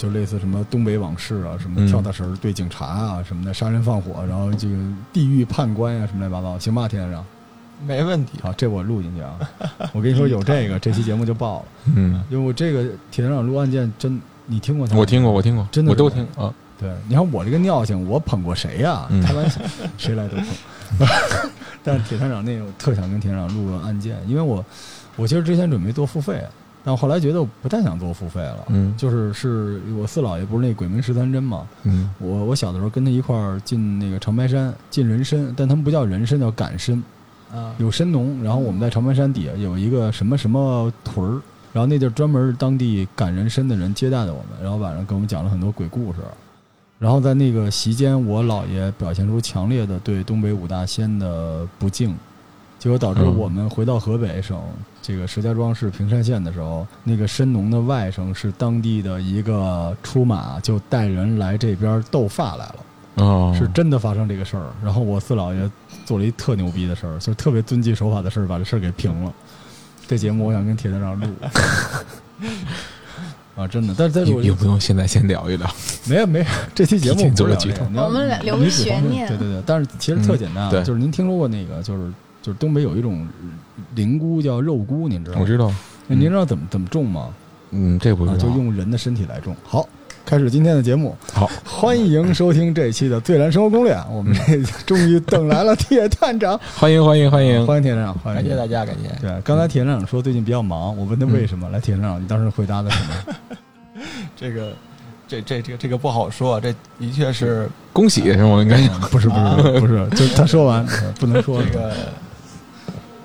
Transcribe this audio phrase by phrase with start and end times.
[0.00, 4.74] 就类似什么东北往事啊，什么嗯跳大神对警察啊什么的，杀人放火，然后这个
[5.12, 7.22] 地狱判官啊什么乱七八糟，行吧，田团长？
[7.86, 8.38] 没问题。
[8.42, 9.38] 好，这我录进去啊。
[9.92, 14.96] 我跟你说，有这个，这期节目就爆了，嗯，因为我这个铁团长录案件真，你听过他？
[14.96, 16.50] 我听过，我听过，真的我都是听啊。
[16.78, 19.60] 对，你看我这个尿性，我捧过谁呀、嗯开玩笑，
[19.98, 21.08] 谁来都捧。
[21.84, 24.64] 但是铁团长那个，我特想跟铁团长录个案件，因为我
[25.16, 26.42] 我其实之前准备做付费，
[26.82, 28.64] 但我后来觉得我不太想做付费了。
[28.68, 37.02] 嗯就是是我四姥爷不是那鬼门十三针嘛，嗯我我小的时候跟他一块儿进那个长白山进人参，但他们不叫人参，叫赶参，
[37.52, 38.42] 啊，有参农。
[38.42, 46.18] 然后我们在长白山底下有一个什么什么屯儿，然后那地儿专门当地赶人参的人接待的我们，然后晚上给我们讲了很多鬼故事。
[46.98, 52.14] 然后在那个席间，我姥爷表现出强烈的对东北五大仙的不敬，
[52.80, 54.58] 结果导致嗯我们回到河北省
[55.00, 62.76] 这个石家庄市平山县的时候，那个申农的外甥是当地的一个出马就带人来这边斗发来了。
[63.16, 64.66] 哦，是真的发生这个事儿。
[64.82, 65.70] 然后我四姥爷
[66.06, 69.32] 做了一特牛逼的事儿，就特别遵纪守法的事儿，把这事儿给平了。
[70.08, 71.26] 这节目我想跟铁团长录。
[73.56, 75.68] 啊，真的，但是在我有有不用现在先聊一聊？
[76.06, 82.10] 没有没有，这期节目做了剧透这个我们俩留悬念对对对，但是其实特简单啊，嗯对就是您听说过那个，就是
[82.42, 83.26] 就是东北有一种
[83.94, 85.42] 灵菇叫肉菇，您知道吗？
[85.42, 85.72] 我知道，
[86.06, 87.28] 那您知道怎么怎么种吗？
[87.70, 88.56] 嗯，这不啊，就知道。
[88.56, 89.54] 用人的身体来种。
[89.62, 89.88] 好，
[90.24, 91.16] 开始今天的节目。
[91.32, 93.94] 好，欢迎收听这一期的《最燃生活攻略》。
[94.10, 97.64] 我们这 终于等来了铁探长， 欢迎欢迎欢迎！
[97.66, 99.08] 欢迎铁探长，欢迎感谢大家，感谢。
[99.20, 103.36] 对，刚才铁探长说最近比较忙，我问他为什么，来，铁探长，你当时回答的什么？
[104.34, 104.72] 这个，
[105.28, 108.60] 这这这个这个不好说，这的确是恭喜是吗？
[108.62, 110.84] 应该嗯不是不是不是，就他说完
[111.20, 111.94] 不能说这个，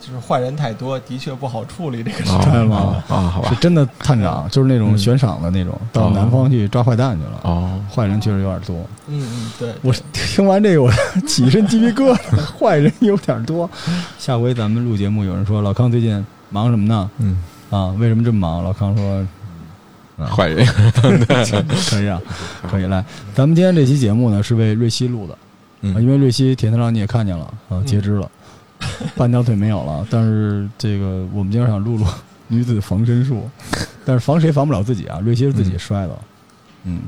[0.05, 2.31] 就是坏人太多，的确不好处理这个事。
[2.31, 7.39] 啊看见吗啊，好吧，是真的探长，就是那种嗯悬赏的那种，到南方去抓坏蛋去了。
[7.43, 8.75] 哦，坏人确实有点多，
[9.07, 10.91] 嗯嗯，对，我听完这个我
[11.27, 13.67] 起一身鸡皮疙瘩， 坏人有点多。
[14.19, 17.09] 下回咱们录节目，有人说老康最近忙什么呢？
[17.17, 17.41] 嗯，
[17.71, 18.63] 啊，为什么这么忙？
[18.63, 19.25] 老康说
[20.29, 20.65] 坏人，
[21.25, 22.21] 可以啊，
[22.69, 23.03] 可以来。
[23.33, 25.37] 咱们今天这期节目呢是为瑞希录的，
[25.81, 28.29] 因为瑞希铁探长你也看见了啊，截肢了，
[29.15, 30.05] 半条腿没有了。
[30.09, 32.05] 但是这个我们今天想录录
[32.47, 33.49] 女子防身术，
[34.05, 35.19] 但是防谁防不了自己啊？
[35.19, 36.13] 瑞希是自己摔的。
[36.13, 36.19] 嗯，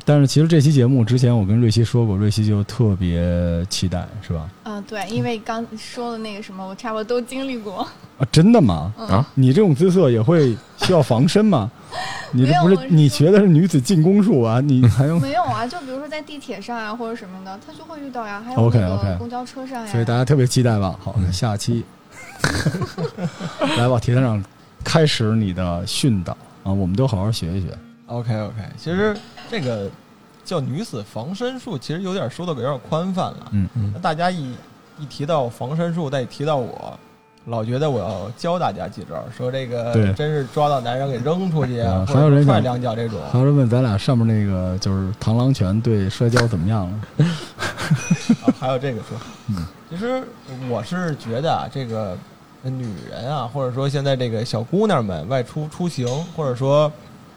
[0.06, 4.50] 但是其实这期节目之前我跟瑞希说过，瑞希就特别期待，是吧？
[4.64, 7.88] 嗯，对，因为刚说的那个什么，我差不多都经历过。
[8.18, 8.92] 啊，真的吗？
[8.98, 11.70] 嗯啊你这种姿色也会需要防身吗？
[12.34, 14.60] 你这不是你学的是女子进攻术啊？
[14.60, 15.22] 你 还用？
[15.22, 18.42] 没有啊，就比如说在地铁上啊，或者什么的，他就会遇到呀。
[18.46, 19.92] 还有 OK，OK 公交车上呀。
[19.92, 20.98] 所以大家特别期待吧。
[21.00, 21.84] 好，嗯下期
[23.78, 24.44] 来吧，铁探长，
[24.84, 26.34] 开始你的训导
[26.64, 27.68] 啊，我们都好好学一学。
[28.08, 29.16] OK OK，其实
[29.50, 29.90] 这个
[30.44, 33.48] 叫女子防身术，其实有点说的有点宽泛了。
[33.52, 34.54] 嗯嗯那大家一
[35.00, 36.98] 一提到防身术，再一提到我，
[37.46, 43.20] 老觉得我要教大家几招，说这个对真是抓到男人给扔出去啊踹还有人踹两脚这种。
[43.32, 47.26] 还有人问咱俩上面那个就是螳螂拳对摔跤怎么样了？
[48.46, 49.18] 啊，还有这个说，
[49.50, 50.22] 嗯其实
[50.70, 52.18] 我是觉得啊，这个
[52.64, 56.06] 女人啊，或者说现在这个小姑娘们外出出行，
[56.36, 56.92] 或者说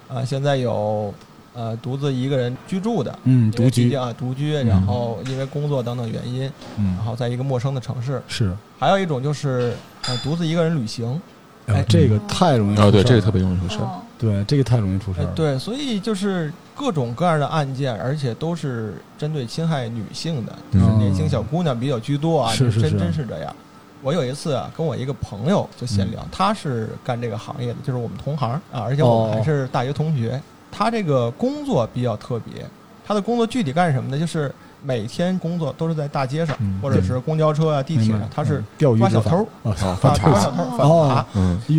[0.09, 1.15] 啊，现在有
[1.53, 4.67] 呃独自一个人居住的，嗯，独居，啊独居，嗯。
[4.67, 6.95] 然后因为工作等等原因，嗯。
[6.97, 9.75] 然，后在一个陌生的城市，是，还有一种就是
[10.07, 11.21] 呃独自一个人旅行，
[11.67, 13.05] 哎这个太容易出事哦，对，儿了。
[13.05, 13.85] 这个特别容易出事儿。
[13.85, 22.99] 嗯，对，这个太容易出事儿对，所以就是各种各样的案件，而且都是针对侵害女性的，就是嗯年轻小姑娘比较居多啊，真是是是。
[22.99, 23.55] 真是这样。
[24.03, 26.13] 我有一次啊，跟我一个朋友就闲嗯。
[26.13, 29.35] 聊，他是干这个行业的，就是我们同行啊，而且我们哦。
[29.35, 30.41] 还是大学同学。
[30.71, 32.65] 他这个工作比较特别，
[33.07, 34.19] 他的工作具体干什么呢？
[34.19, 34.53] 就是
[34.83, 41.27] 每天工作都是在大街上，嗯或者是公交车啊、地铁上，他是嗯钓鱼抓小偷，啊抓小偷反哦扒。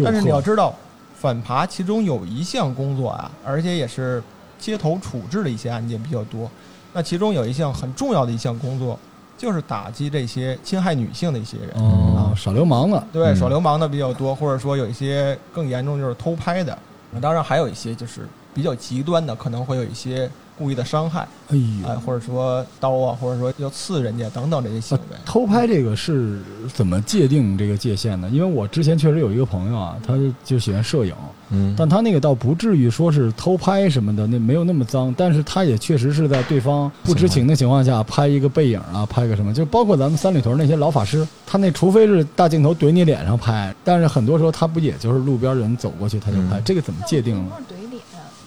[0.03, 0.75] 但是你要知道，
[1.15, 4.21] 反扒其中有一项工作啊，而且也是
[4.59, 6.49] 街头处置的一些案件比较多。
[6.93, 8.99] 那其中有一项很重要的一项工作，
[9.37, 11.69] 就是打击这些侵害女性的一些人。
[11.75, 16.77] 哦，耍流氓的，对，嗯耍流氓的比较多，或者说有一些更严重就是偷拍的。
[17.21, 21.57] 当然还有一些就是比较极端的，可能会有一些故意的伤害，哎
[21.87, 25.17] 哎，或者说刀啊，或者说要刺人家等等这些行为。
[25.25, 26.39] 偷拍这个是
[26.73, 28.29] 怎么界定这个界限呢？
[28.31, 30.13] 因为我之前确实有一个朋友啊，他
[30.43, 31.15] 就喜欢摄影，
[31.49, 35.13] 嗯，但他那个倒不至于说是偷拍什么的，那没有那么脏。
[35.17, 47.51] 但是他也确实是在对方不知情的情况下拍一个背影啊，拍个什么，就包括咱们三里屯那些老法师，他那除非是大镜头怼你脸上拍，但是很多时候他不也就是路边人走过去他就拍，嗯这个怎么界定呢？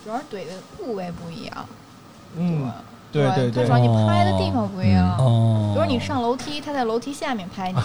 [0.05, 1.67] 主要是怼的部位不一样。
[2.37, 2.71] 嗯，
[3.11, 5.17] 对对对它主要你拍的地方不一样。
[5.19, 7.79] 哦，比如你上楼梯，他在楼梯下面拍你，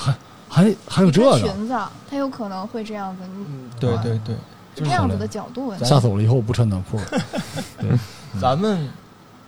[0.49, 1.73] 还还有这个裙子，
[2.09, 3.23] 他有可能会这样子。
[3.25, 4.35] 嗯，对对对，
[4.75, 5.73] 是这样子的角度。
[5.77, 6.23] 吓死我了！
[6.23, 6.99] 以后我不穿短裤。
[7.79, 7.91] 对，
[8.41, 8.89] 咱们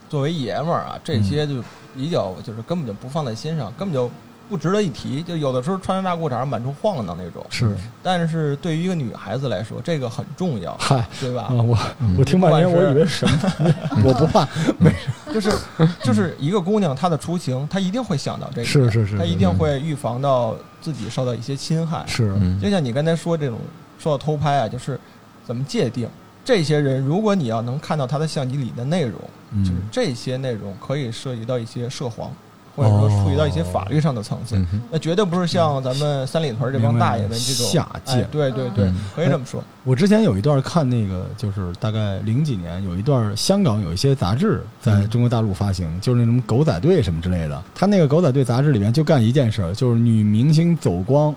[0.10, 1.64] 作为爷们儿啊，这些就
[1.96, 4.10] 比较就是根本就不放在心上，根本就。
[4.52, 7.42] 不值得一提，就有的时候穿着大裤衩满处晃荡那种。
[7.50, 11.48] 是，但是对于一个女孩子来说，这个很重要，嗨，对吧？
[11.50, 11.78] 我
[12.20, 13.40] 我听半天，我以为什么？
[14.04, 14.46] 我不怕，
[14.78, 15.08] 没事。
[15.34, 15.58] 就是
[16.04, 22.04] 就是一个姑娘，她的出行，她一定会想到这个，是是是，她一定会预防到自己受到一些侵害。
[22.06, 23.58] 是，就像你刚才说这种
[23.98, 25.00] 说到偷拍啊，就是
[25.48, 26.10] 怎么界定
[26.44, 27.00] 这些人？
[27.00, 29.18] 如果你要能看到他的相机里的内容，
[29.64, 32.30] 就是这些内容可以涉及到一些涉黄。
[32.76, 34.60] 或者说触及到一些法律上的层次，
[34.90, 38.28] 那绝对不是像咱们三里屯这帮大爷们这种下贱。
[38.32, 39.64] 对对对，可以这么说。
[39.84, 47.64] 我之前有一段看那个，就是大概零几年有一段香港有一些杂志在中国大陆发行，就是那种狗仔队什么之类的。
[47.76, 51.36] 他那个狗仔队杂志里面就干一件事，就是女明星走光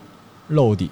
[0.49, 0.91] 露底，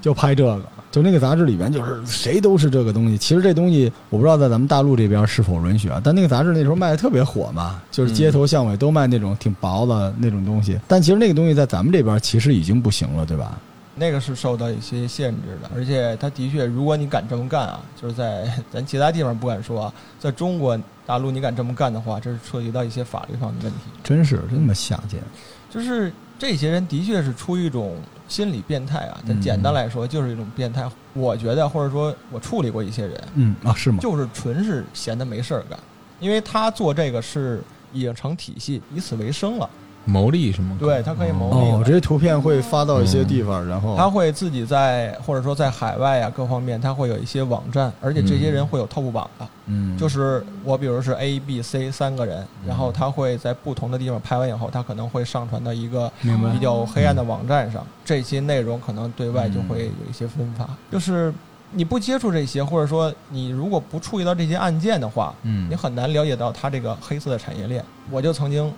[0.00, 0.60] 就拍这个。
[0.96, 3.18] 就那个杂志里边，就是谁都是这个东西。
[3.18, 6.00] 其实这东西我不知道在咱们大陆这边是否允许啊。
[6.02, 10.80] 但那个杂志那时候卖的特别火嘛，就是街头巷尾都卖那种挺薄的那种东西。
[10.88, 13.58] 但其实那个东西在咱们这边其实已经不行了，对吧？
[13.94, 23.80] 那个是受到一些限制的，而且他的确，如果你敢这么干啊，就是在 咱其他地方不敢说啊，在中国大陆你敢这么干的话，这是涉及到一些法律上的问题。
[24.02, 25.20] 真是真他妈下贱！
[25.68, 27.96] 就是这些人的确是出于一种。
[28.28, 30.88] 心理变态啊，但简单来说就是一种变态。
[31.12, 33.98] 我觉得，或者说我处理过一些人，嗯啊，是吗？
[34.00, 35.78] 就是纯是闲的没事儿干，
[36.20, 37.62] 因为他做这个是
[37.92, 39.68] 已经成体系，以此为生了。
[40.06, 40.76] 牟利是吗？
[40.78, 41.56] 对他可以牟利。
[41.56, 49.46] 哦，这些图片会发到一些地方，然后他会自己在或者说在海外啊各方面，他会有一些网站，而且这些人会有 top 榜的。
[49.66, 60.68] 嗯，就是我比如是 A、B、C 三个人，然后他会在不同的地方拍完以后，他可能会上传到一个比较黑暗的网站上，这些内容可能对外就会有一些分发。
[60.88, 61.34] 就是
[61.72, 67.84] 你不接触这些，或者说你如果不触及到这些案件的话，嗯，你很难了解到他这个黑色的产业链。
[68.08, 68.72] 我就曾经。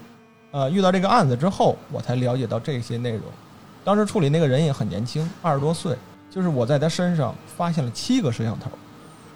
[0.59, 3.23] 呃，遇到这个案子之后，我才了解到这些内容。
[3.85, 5.97] 当时处理那个人也很年轻，二十多岁。
[6.29, 8.69] 就是我在他身上发现了七个摄像头，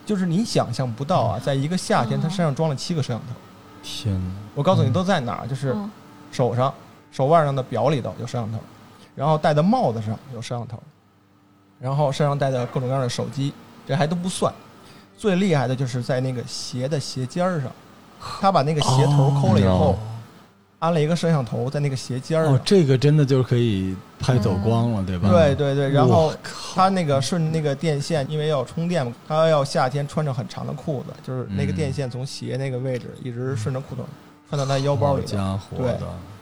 [0.04, 3.34] 就是你想象不到啊，在一个夏天，他身上装了七个摄像头。
[3.84, 4.34] 天哪！
[4.56, 5.76] 我告诉你都在哪儿，就是
[6.32, 6.74] 手上、
[7.12, 8.58] 手腕上的表里头有摄像头，
[9.14, 10.76] 然后戴的帽子上有摄像头，
[11.78, 13.54] 然后身上戴的各种各样的手机，
[13.86, 14.52] 这还都不算。
[15.16, 17.70] 最厉害的就是在那个鞋的鞋尖儿上，
[18.40, 19.96] 他把那个鞋头抠了以后。
[20.82, 25.28] 安了一个摄像头在那个鞋尖儿哦，这个真的就是可以拍走光了，对吧？
[25.30, 26.34] 对对对，然后
[26.74, 34.04] 他那个顺那个电线，因为要充电嘛，他要夏天穿着很长的裤子，就是那个电线从鞋那个位置一直顺着裤腿
[34.50, 35.24] 穿到他腰包里。
[35.24, 35.94] 家伙，对，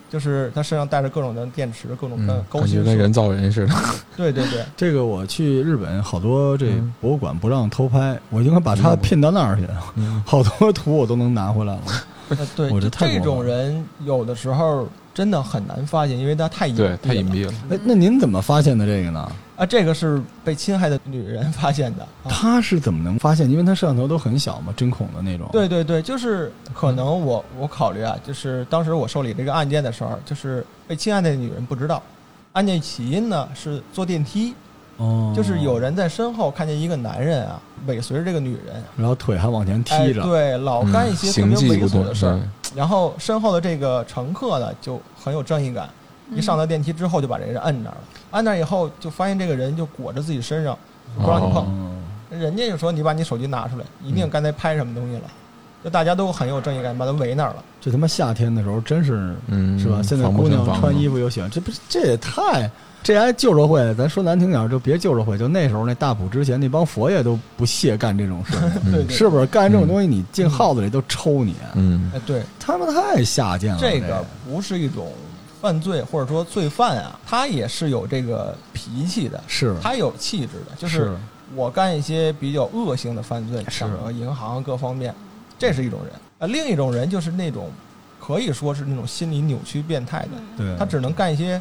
[0.08, 2.82] 就是他身上带着各种的电池，各种的高兴。
[2.82, 3.74] 跟人造人似的。
[4.16, 9.66] 对 对对，这个我去日本好多这博物馆不让偷拍，我应该把它骗到那儿去，
[10.24, 11.82] 好多图我都能拿回来了。
[12.56, 17.52] 对，就这种人有的时候真的很难发现，因为他太隐对太隐蔽了。
[17.70, 19.30] 哎，那您怎么发现的这个呢？
[19.56, 22.06] 啊，这个是被侵害的女人发现的。
[22.28, 23.50] 他是怎么能发现？
[23.50, 25.48] 因为他摄像头都很小嘛，针孔的那种。
[25.52, 32.02] 对对对，就是可能我我考虑啊，就是当时我受理这个案件的时候，就是被侵害的女人不知道，
[32.52, 34.54] 案件起因呢是坐电梯。
[35.00, 42.38] 哦，就是有人在身后看见一个男人啊，尾随着这个女人，然后腿还往前踢着，对，老干一些特别猥琐的事儿。
[42.76, 45.88] 然后身后的这个乘客呢，就很有正义感，
[46.34, 48.00] 一上到电梯之后就把这个人摁那儿了。
[48.32, 50.76] 摁那儿以后，就发现这个人就裹着自己身上，
[51.18, 51.66] 不让你碰。
[52.30, 55.22] 人家就说你把你手机拿出来，一定刚才拍什么东西了。
[55.82, 57.64] 就大家都很有正义感，把他围那儿了。
[57.80, 60.02] 这他妈夏天的时候真是，嗯是吧？
[60.02, 62.70] 现在姑娘穿衣服又喜欢，这不是这也太。
[63.02, 65.38] 这还旧社会，咱说难听点就别旧社会。
[65.38, 68.52] 就那时候那大普之前那帮佛爷都不屑干这种事，
[69.08, 69.46] 是不是？
[69.46, 71.56] 干这种东西你进号子里都抽你。
[71.76, 73.78] 嗯，哎，对，他们太下贱了。
[73.80, 75.10] 这个不是一种
[75.62, 80.76] 犯罪或者说罪犯啊，他也是有这个脾气的，是他有气质的。
[80.76, 81.16] 就是
[81.56, 85.14] 我干一些比较恶性的犯罪，抢个银行各方面，
[85.60, 86.12] 这是一种人。
[86.40, 87.70] 啊，另一种人就是那种
[88.18, 91.60] 可以说是那种心理扭曲变态的，对他只能干一些。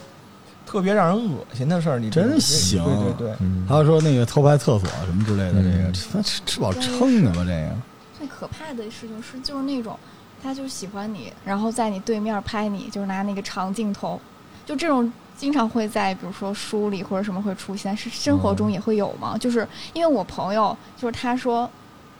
[0.65, 2.83] 特别让人恶心的事儿，你真行。
[2.83, 5.91] 对对对，还有说那个偷拍厕所什么之类的，这个
[6.21, 7.37] 吃吃饱撑的吧？
[7.43, 7.71] 这个
[8.15, 9.97] 最可怕的事情是，就是那种
[10.43, 14.21] 他就喜欢你，然后在你对面拍你，就是拿那个长镜头，
[14.63, 19.35] 就这种经常会在比如说书里或者什么会出现，是生活中也会有吗？
[19.39, 21.67] 就是因为我朋友，就是他说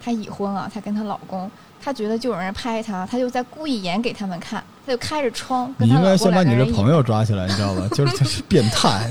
[0.02, 7.88] 她已婚了，她跟她老公，她觉得就有人拍他，他就在故意演给他们看，他就开着窗跟你应该先把你这朋友抓起来，你知道吧？
[7.96, 9.10] 就是就是变态，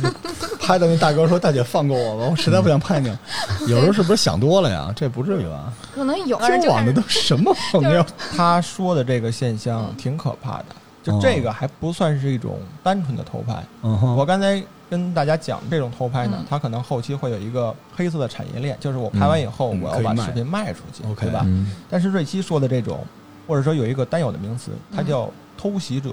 [0.61, 3.19] 拍的那大哥说：“大姐放过我吧，我实在不想拍你了。”
[3.67, 4.93] 有时候是不是想多了呀？
[4.95, 5.73] 这不至于吧？
[5.95, 8.05] 可能有交人就往的都什么朋友？
[8.37, 10.67] 他说的这个现象挺可怕的，
[11.03, 13.63] 就这个还不算是一种单纯的偷拍。
[13.83, 21.43] 嗯，我刚才跟大家讲，这种偷拍呢嗯，它可能后期会有一个黑色的产业链，就是我拍完以后，嗯我要把视频卖出去对吧？
[21.47, 23.05] 嗯但是瑞希说的这种，
[23.47, 26.11] 或者说有一个单有的名词，它叫偷袭者。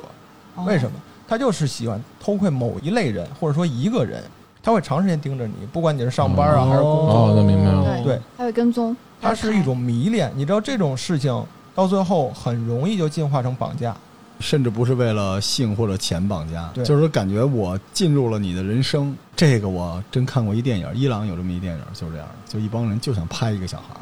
[0.65, 0.91] 为什么？
[0.91, 1.01] 么？
[1.27, 4.23] 他就是喜欢偷窥某一类人，或者说一个人，
[4.63, 10.31] 他会长时间盯着你，不管你是上班啊、哦还是工作，哦那明白了对对，还会跟踪，还会它是一种迷恋。
[10.35, 13.93] 你知道这种事情到最后很容易就进化成绑架。
[14.39, 19.15] 甚至不是为了性或者钱绑架，就是说感觉我进入了你的人生。
[19.35, 23.95] 这个我真看过一电影，伊朗有这么一电影，就是这样，就一帮人就想拍一个小孩。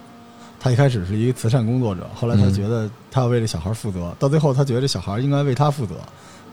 [0.60, 5.96] 他一开始是一个慈善工作者，后来他嗯觉得他要为这小孩负责，到最后他觉得这小孩应该为他负责，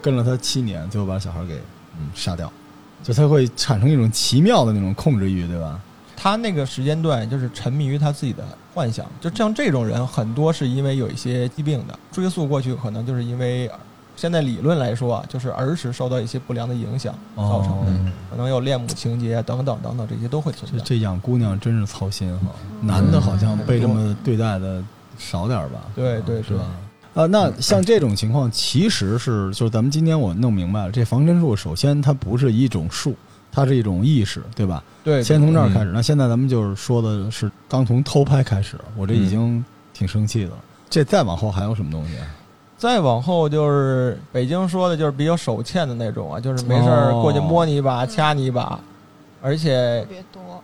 [0.02, 1.54] 跟了他七年，最后把小孩给
[1.99, 2.52] 嗯杀掉，
[3.02, 5.80] 就他会产生一种奇妙的那种控制欲，对吧？
[6.16, 8.44] 他那个时间段就是沉迷于他自己的
[8.80, 13.70] 幻想，就像这种人很多是因为有一些疾病的，追溯过去可能就是因为
[14.16, 20.78] 现在理论来说啊，就是儿时受到一些不良的影响造成的，嗯可能有恋母情节等等等等，这些都会存在。
[20.78, 22.46] 这这养姑娘真是操心哈，
[22.80, 24.82] 嗯男的好像被这么对待的
[25.18, 25.80] 少点儿吧？
[25.94, 26.64] 对对是吧？
[27.12, 33.14] 啊，那像这种情况，其实是就是咱们今天我弄明白了，这防身术首先它不是一种术，
[33.52, 34.83] 它是一种意识，对吧？
[35.02, 35.90] 对，先从这儿嗯开始。
[35.92, 40.57] 那现在咱们就是说的是刚从偷拍开始，我这已经挺生气的了。
[40.88, 42.16] 这再往后还有什么东西？
[42.19, 42.26] 啊
[42.80, 48.80] 再往后就是北京说的，就是比较手欠的那种啊，就是没事儿哦过去摸你一把、掐你一把，
[49.42, 50.62] 而且特别多。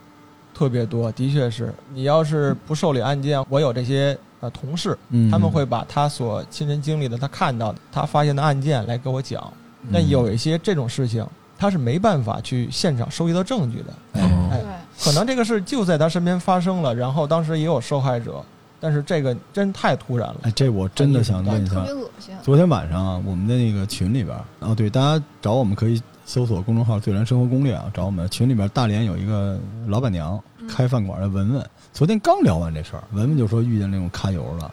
[0.55, 9.53] 特别多，的确是你要是不受理案件，我有这些呃同事，嗯，他们会把他所亲身经历的、他看到的、他发现的案件来给我讲。
[9.83, 11.23] 嗯，但有一些这种事情，
[11.59, 14.23] 他是没办法去现场收集到证据的。
[14.23, 14.63] 哦哎，
[15.03, 18.43] 可能这个事就在他身边发生了，然后当时也有受害者，
[18.81, 20.37] 但是这个真太突然了。
[20.43, 22.35] 哎，这我真的想问一下特别，恶心。
[22.43, 29.59] 昨天晚上啊，我们的那个群里边儿，哦，对，大家找我们可以搜索公众号“最燃生活攻略”啊，找我们群里边大连有一个
[29.89, 34.73] 老板娘嗯开饭馆的文文，昨天刚聊完这事儿，文文就说遇见那种揩油了，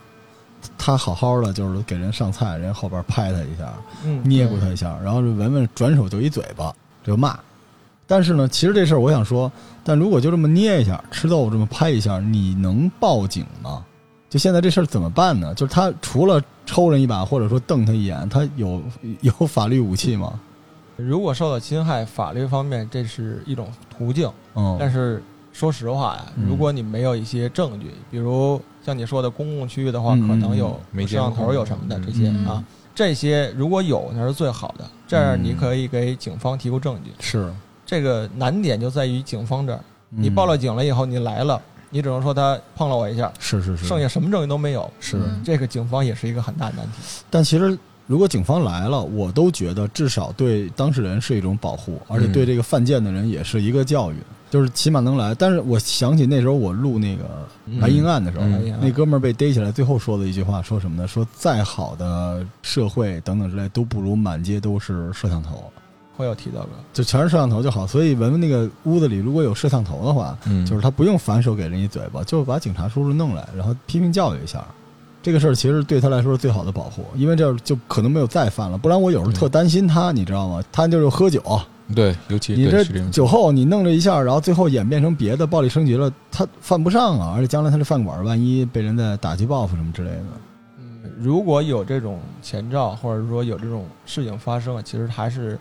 [0.86, 3.72] 他好好的就是给人上菜，人家后边拍他一下，
[4.04, 6.74] 嗯，捏过他一下，然后这文文转手就一嘴巴
[7.06, 7.40] 就骂。
[8.06, 9.50] 但是呢，其实这事儿我想说，
[9.82, 13.86] 但如果就这么捏一下，吃豆腐这么拍一下，你能报警吗？
[14.30, 15.54] 就现在这事儿怎么办呢？
[15.54, 18.82] 就是他除了抽人一把，或者说瞪他一眼，他有
[19.22, 20.38] 有法律武器吗？
[20.98, 25.24] 如果受到侵害，法律方面这是一种途径，嗯，但是
[25.54, 32.64] 说实话呀，嗯如果你没有一些证据，比如像你说的公共区域的话，嗯可能有摄像头有什么的这些嗯啊，
[32.94, 37.12] 这些如果有那是最好的，这样嗯你可以给警方提供证据。
[37.20, 37.52] 是
[37.86, 44.90] 这个难点就在于警方这儿，你嗯报了警了以后，你来了，你只能说他碰了我一下，是是是，剩下什么证据都没有。
[45.00, 45.18] 是。
[45.18, 47.24] 嗯这个警方也是一个很大的难题。
[47.30, 54.18] 但其实如果警方来了，我都觉得至少对当事人是一种保护，而且对这个犯贱的人也是一个教育，
[54.54, 55.34] 就是起码能来。
[55.34, 57.24] 但是我想起那时候我录那个
[57.82, 58.46] 白鹰案的时候，
[58.80, 61.08] 那哥们儿被逮起来，最后说的一句话说什么呢？
[61.08, 65.64] 说再好的社会等等之类都不如满街都是摄像头，
[66.16, 67.88] 会有提到过，就全是摄像头就好。
[67.88, 74.64] 所以文文那个屋子里如果有摄像头的话，嗯，就是他不用反手给人一嘴巴，就把警察叔叔弄来，然后批评教育一下。
[75.24, 78.78] 这个事儿其实对他来说是最好的保护，因为这样就可能没有再犯了。
[78.78, 80.62] 不然我有时候特担心他，你知道吗？
[80.70, 81.42] 他就是喝酒，
[81.94, 87.34] 对，尤其你这酒后你弄了一下，然后最后演变成别的暴力升级了，他犯不上啊。
[87.36, 90.24] 而且将来他的饭馆万一被人再打击报复什么之类的，
[90.80, 95.60] 嗯，如果有这种前兆，或者说有这种事情发生，其实还是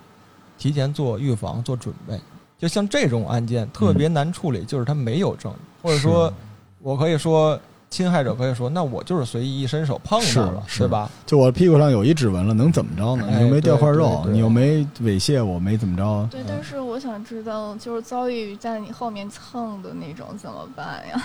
[0.56, 2.18] 提前做预防、做准备。
[2.56, 6.32] 就像这种案件特别难处理，就是他没有证据，或者说，
[6.78, 7.58] 我可以说
[7.92, 11.10] 侵害者可以说，那我就是随意一伸手碰到了，是吧？
[11.26, 13.26] 就我屁股上有一指纹了，能怎么着呢？
[13.30, 16.26] 哎你又没掉块肉，你又没猥亵我，没怎么着。
[16.30, 21.22] 对，但是我想知道，就是遭遇在你后面蹭的那种怎么办呀？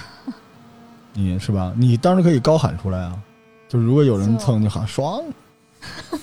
[1.13, 1.73] 你是吧？
[1.77, 3.13] 你当时可以高喊出来啊！
[3.69, 5.23] 就是如果有人蹭，你喊爽。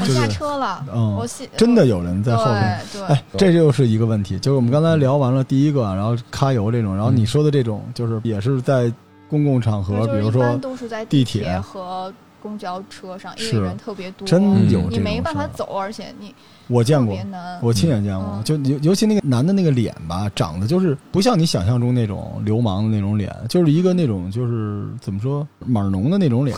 [0.00, 2.80] 我下车了，嗯我下真的有人在后面。
[2.92, 8.92] 对对，哎，这就是一个问题，就是我们刚才聊完了第一个，然后揩油这种，然后你说的这种，就是也是在
[9.28, 16.34] 公共场合，比如说都是在地铁铁和公交车上，因为人特别多，真嗯有这种你没办法走，而且你
[16.68, 17.16] 我见过。
[17.60, 26.56] 我亲眼见过，嗯就尤尤其那个男的那个脸吧，长得就是不像你想象中那种流氓的那种脸，就是一个那种就是怎么说码农的那种脸，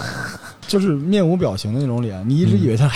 [0.67, 2.95] 就是面无表情的那种脸，你一直以为他、哎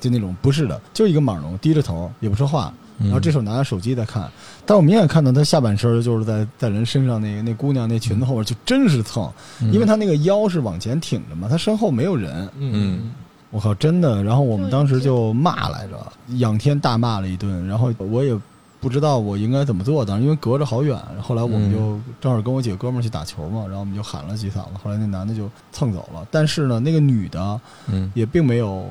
[0.00, 4.30] 就那种，不是的，就一个码农，低着头也不说话，嗯然后这手拿着手机在看，
[4.64, 13.12] 但我明显看到他下半身就是在在人身上那个那姑娘那裙子后边就真是蹭，嗯因为他那个腰是往前挺着嘛，他身后没有人，嗯
[13.50, 14.20] 我靠，真的！
[14.24, 17.64] 然后我们当时就骂来着，仰天大骂了一顿。
[17.68, 18.36] 然后我也
[18.80, 20.98] 不知道我应该怎么做，当时因为隔着好远。
[21.22, 24.70] 后来我们就正好跟我几个哥们儿去打球嘛，然后我们就喊了几嗓子。
[24.82, 28.84] 后来那男的就蹭走了，但是呢，那个女的嗯也并没有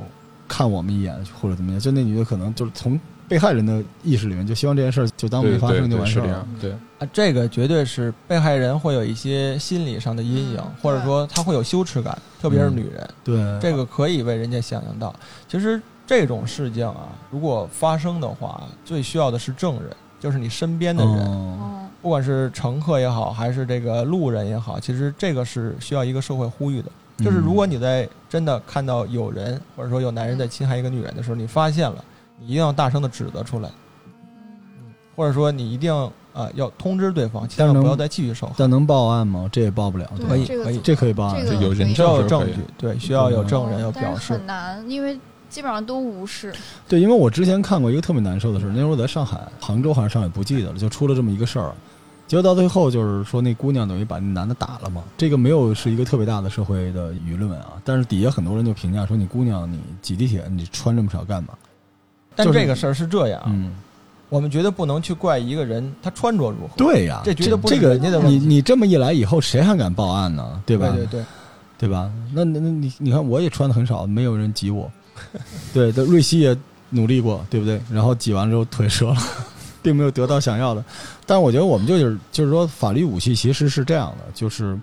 [0.47, 6.47] 看我们一眼或者怎么样，就那女的可能就是从被害人的意识里面就希望这件事儿就当没发生就完事儿了。
[6.59, 15.13] 对啊，这个绝对是被害人会有一些心理上的阴影，嗯或者说他会有羞耻感，特别是女人，对，这个可以为人家想象到。
[15.47, 19.89] 其实这种事情啊，如果发生的话，最需要的是证人，
[20.19, 26.91] 就是你身边的人，不管是乘客也好，还是这个路人也好，其实这个是需要一个社会呼吁的。
[27.19, 32.03] 就是如果你在真的看到有人或者说有男人在侵害一个女人的时候，你发现了，
[32.43, 33.69] 你一定要大声的指责出来，
[35.15, 35.93] 或者说你一定
[36.33, 38.53] 啊、要通知对方，千但是能万不要再继续受害。
[38.57, 39.47] 但能报案吗？
[39.51, 40.11] 这也报不了。
[40.17, 41.55] 对可以这个可以这可以报案这。
[41.55, 44.33] 个有人需要有证据，对，需要有证人有哦但是表示。
[44.33, 45.15] 很难，因为
[45.47, 46.51] 基本上都无视。
[46.89, 51.71] 对，因为我之前看过一个特别难受的事儿，那时候我在上海、杭州还是上海不记得了，就出了这么一个事儿。
[52.25, 55.03] 结果到最后就是说，那姑娘等于把那男的打了嘛。
[55.15, 61.53] 这个没有是一个特别大的社会的舆论啊，但是底下很多人就评价说，你姑娘你挤地铁你穿这么少干嘛？
[62.37, 63.71] 就是但这个事儿是这样啊，嗯，
[64.29, 66.73] 我们绝对不能去怪一个人他穿着如何。
[66.77, 70.61] 对呀，这绝对不是这个人家的问题你你这么一来以后，谁还敢报案呢？
[70.65, 70.89] 对吧？
[70.89, 71.25] 对对对，
[71.79, 72.11] 对吧？
[72.33, 74.91] 那那那你你看，我也穿的很少，没有人挤我。
[75.73, 76.57] 对，的瑞希也
[76.89, 77.79] 努力过，对不对？
[77.91, 79.17] 然后挤完之后腿折了，
[79.83, 80.83] 并没有得到想要的。
[81.25, 84.77] 但是我觉得我们就是就是说，法律武器其实是这样的，就是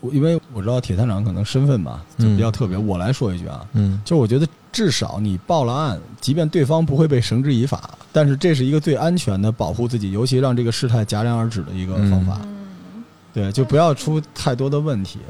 [0.00, 12.38] 我因为我知道铁探长可能身份吧就比较特别，我来说一句啊，嗯就我觉得至少你报了案，即便对方不会被绳之以法，但是这是一个最安全的保护自己，尤其让这个事态戛然而止的一个方法。
[12.42, 15.20] 嗯，对，就不要出太多的问题。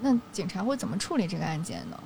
[0.00, 1.98] 那警察会怎么处理这个案件呢？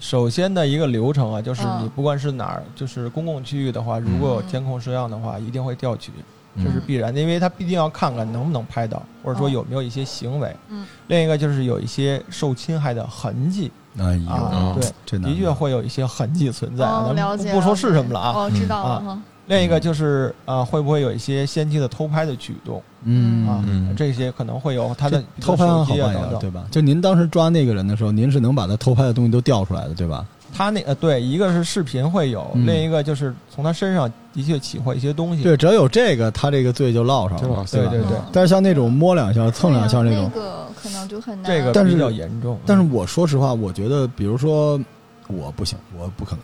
[0.00, 6.10] 首先的一个流程啊，就是嗯你不管是哪儿，就是公共区域的话，如果有监控摄像的话，一定会调取，
[6.56, 10.52] 这是必然的，因为他必定要看看能不能拍到，或者说有没有一些行为。
[10.68, 18.32] 嗯，另一个就是有一些受侵害的痕迹哎呦，啊嗯，对，真的的确会有一些痕迹存在，哦，咱了解们不不说是什么了啊。
[18.34, 19.22] 哦，知道了啊哈。
[19.46, 23.94] 另一个就是啊，会不会有一些先期的偷拍的举动嗯啊嗯？
[23.94, 26.40] 这些可能会有他的这偷拍好办呀机啊等，等。
[26.40, 26.64] 对吧？
[26.70, 30.24] 就您当时抓那个人的时候，您是能把他偷拍的东西都调出来的，对吧？
[30.56, 35.42] 他那呃，对，一个是视频会有，嗯另一个就是从他身上的确起获一些东西。
[35.42, 41.50] 对，只要有这个，他这个罪就落上了对对对嗯但是像那种摸两下、蹭两下对呀那种，那个可能就很难。
[41.50, 42.58] 这个但是比较严重。
[42.64, 44.80] 但是我说实话，我觉得，比如说
[45.26, 46.40] 我不行，我不可能。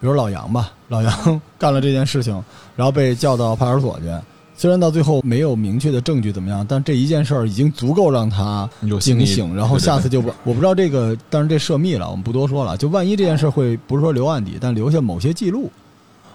[0.00, 2.32] 比如老杨吧，老杨 干了这件事情，
[2.74, 4.06] 然后被叫到派出所去。
[4.60, 12.76] 虽然到最后没有明确的证据怎么样，但这一件事儿已经足够让他有心理惊醒，然后下次就不，我不知道这个，但是这涉密了，我们不多说了。
[12.76, 15.70] 就万一这件事会不是说留案底，但留下某些记录，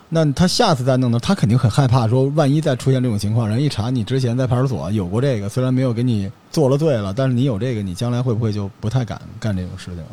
[0.10, 10.10] 那他下次再弄呢，他肯定很害怕，说万一再出现这种情况，人一查你之前在派出所有过这个，虽然没有给你做了罪了，但是你有这个，你将来会不会就不太敢干这种事情了？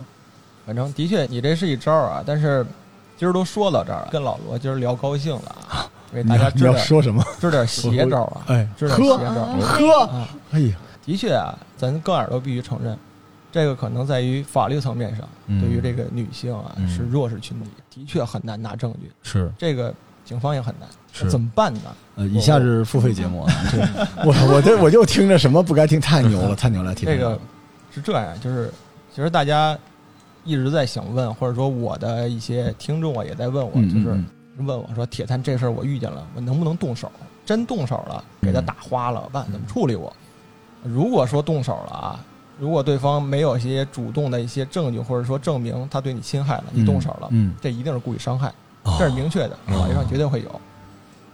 [0.66, 2.22] 反正的确，你这是一招啊。
[2.26, 2.62] 但是
[3.16, 7.24] 今儿都说到这儿了，跟老罗今儿聊高兴了啊，给大家你要支点说什么？
[7.40, 10.28] 支点邪招啊，哎，支点邪招嗯喝，啊。
[10.52, 12.96] 哎呀，的确啊，咱跟耳朵必须承认，
[13.50, 19.10] 这个可能在于法律层面上，嗯对于这个女性啊嗯是弱势群体，的确很难拿证据。
[19.22, 19.92] 是这个
[20.24, 21.80] 警方也很难，是怎么办呢？
[22.16, 23.46] 呃，以下是付费节目
[24.24, 27.38] 我我这我就听着什么不该听，太牛了， 太牛了，听这个
[27.94, 28.70] 是这样，就是
[29.14, 29.76] 其实大家
[30.44, 34.26] 一直在想问，或者说我的一些听众啊也在问我，嗯就是嗯
[34.58, 37.10] 问我说：“铁探这事儿我遇见了，我能不能动手？
[37.44, 40.12] 真动手了，给他嗯打花了，办怎么处理我？
[40.82, 42.24] 如果说动手了啊，
[42.58, 48.48] 如果对方没有一些主动的一些证据，或者说证明他对你侵害了，你动手了，嗯，这一定是故意伤害，
[48.84, 50.60] 哦这是明确的，哦法律上绝对会有。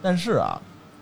[0.01, 0.61] 但是啊，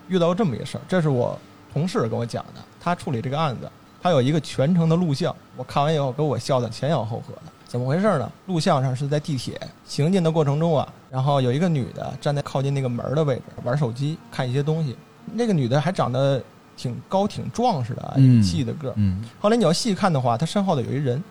[0.09, 1.39] 遇到这么一事儿，这是我
[1.73, 3.71] 同事跟我讲的，他处理这个案子，
[4.03, 7.53] 他有一个全程的录像，我看完以后给我笑得前仰后合的。
[7.67, 8.31] 怎么回事呢？
[8.47, 14.95] 录像上是在地铁行进的过程中啊，然后有一个女的站在靠近那个门的位置玩手机，看一些东西。
[15.33, 16.43] 那个女的还长得
[16.77, 18.95] 挺高挺壮实的一细的个儿。
[18.97, 21.25] 嗯后来你要细看的话，她身后的有一人，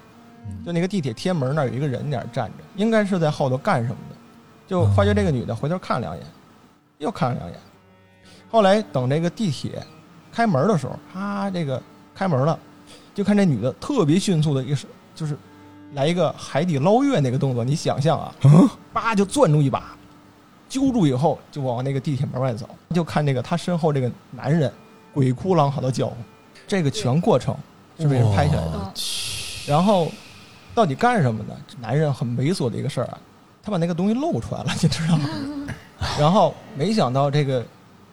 [0.66, 4.16] 就那个地铁贴门那儿有一个人在那儿站着，应该是在后头干什么的。
[4.66, 6.26] 就发觉这个女的回头看了两眼，
[6.98, 7.60] 又看了两眼。
[8.50, 9.86] 后来等这个地铁
[10.32, 11.80] 开门的时候，啊，这个
[12.16, 12.58] 开门了，
[13.14, 14.78] 就看这女的特别迅速的一个
[15.14, 15.38] 就是
[15.96, 18.36] 来一个海底捞月那个动作，你想象啊，
[18.94, 19.96] 叭就攥住一把，
[20.70, 24.72] 揪住以后就往那个地铁门外走，就看那个他身后这个男人
[25.14, 26.18] 鬼哭狼嚎的叫唤，
[26.68, 27.56] 这个全过程
[27.98, 28.72] 是被人拍下来的。
[28.76, 28.92] 嗯
[29.66, 30.12] 然后
[30.76, 31.56] 到底干什么呢？
[31.80, 33.18] 男人很猥琐的一个事儿啊，
[33.64, 35.28] 他把那个东西露出来了，你知道吗？
[36.20, 37.66] 然后没想到这个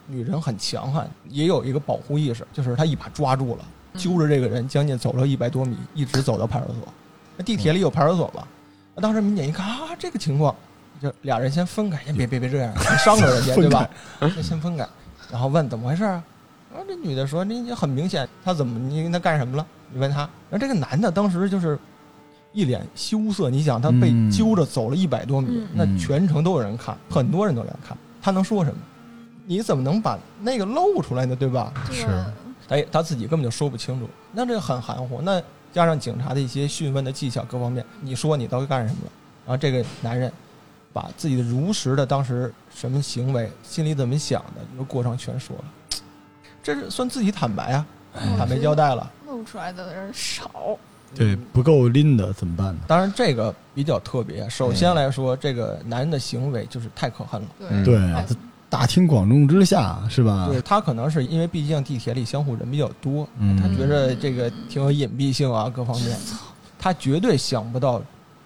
[0.07, 3.64] 女人很强悍，也有一个保护意识，就是她一把抓住了，
[3.99, 6.88] 揪着这个人，将近走了一百多米，一直走到派出所。
[7.37, 8.47] 那地铁里有派出所吧？
[8.95, 10.55] 那当时民警一看啊，这个情况，
[11.01, 13.88] 就俩人先分开，先别别别这样，你伤着人家 对吧？
[14.21, 14.87] 那先分开，
[15.31, 16.23] 然后问怎么回事啊？
[16.71, 19.66] 然后这女的说：“你很明显，他怎么你跟他干什么了？
[19.90, 21.79] 你问他。”然后这个男的当时就是
[22.55, 23.51] 一脸羞涩。
[23.51, 28.79] 你想，他被嗯揪着走了一百多米，嗯那全程都有人看，很多人都来看，他能说什么？
[29.45, 31.37] 你怎么能把那个露出来呢？
[31.37, 31.75] 对吧？
[31.90, 32.33] 是这个
[32.66, 35.21] 他也他自己根本就说不清楚，那这很含糊。
[35.21, 35.42] 那
[35.73, 39.13] 加上警察的一些讯问的技巧各方面，你说你到底干什么了？
[39.47, 40.31] 然后这个男人
[40.93, 45.65] 把自己的如实的当时什么行为、心里怎么想的一个过程全说了，
[46.63, 47.87] 这是算自己坦白啊，
[48.37, 49.11] 坦白交代了。
[49.27, 50.79] 露出来的人少，
[51.15, 52.81] 对，不够拎的怎么办呢？
[52.87, 57.49] 当然这个比较特别，首先来说，这个男人的行为就是太可恨了。
[57.83, 57.97] 对
[58.73, 60.49] 大庭广众之下是吧？
[60.51, 63.55] 对他可能是因为毕竟地铁里相互人比较多，嗯。
[63.61, 66.17] 他觉得这个挺有隐蔽性啊，各方面，
[66.79, 68.01] 他绝对想不到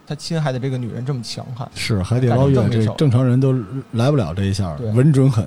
[0.05, 1.71] 他侵害的这个女人这么强悍。
[1.77, 3.55] 是海底捞月，这正常人都
[3.93, 5.47] 来不了这一下对，稳准狠。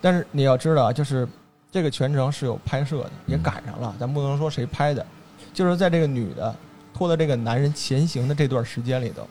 [0.00, 1.26] 但是你要知道啊，就是
[1.72, 5.04] 这个全程是有拍摄的，也赶上了，咱不能说谁拍的，
[5.52, 6.54] 就是在这个女的
[6.94, 9.26] 拖着这个男人前行的这段时间里头，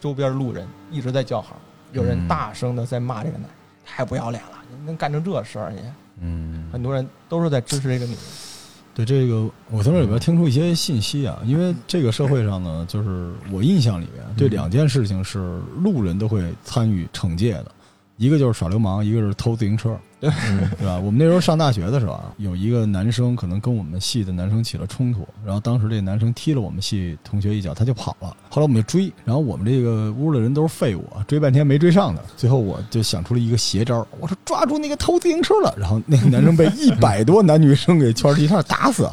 [0.00, 1.56] 周边路人一直在叫好，
[1.92, 2.26] 有人嗯。
[2.26, 3.50] 大声的在骂这个男人，
[3.90, 5.80] 太不要脸了，你能干成这事儿，你
[6.20, 8.20] 嗯，很多人都是在支持这个女人。
[8.94, 17.72] 对这个，我从这里边听出一些信息啊，因为这个社会上呢，就是我印象里面对两件事情是路人都会参与惩戒的，
[18.20, 20.30] 一个就是耍流氓，一个是偷自行车， 对
[20.78, 20.98] 对吧？
[20.98, 28.36] 我们那时候上大学的时候啊，有一个男生可能跟我们系的男生起了冲突，然后当时这男生踢了我们系同学一脚，他就跑了。
[28.50, 32.22] 后来我们就追，然后我们这个屋的人都是废物啊，追半天没追上的。
[32.36, 39.08] 最后我就想出了一个邪招，我说抓住那个偷自行车了，然后那个男生被一百多男女生给圈儿一下打死。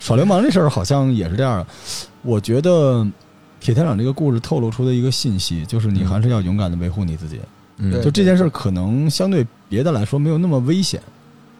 [0.00, 1.66] 耍流氓这事儿好像也是这样，
[2.22, 3.06] 我觉得。
[3.60, 7.38] 铁探长这个故事透露出的一个信息，就是你还是要勇敢的维护你自己。
[7.38, 7.42] 嗯
[7.78, 11.00] 对就这件事儿可能相对别的来说没有那么危险，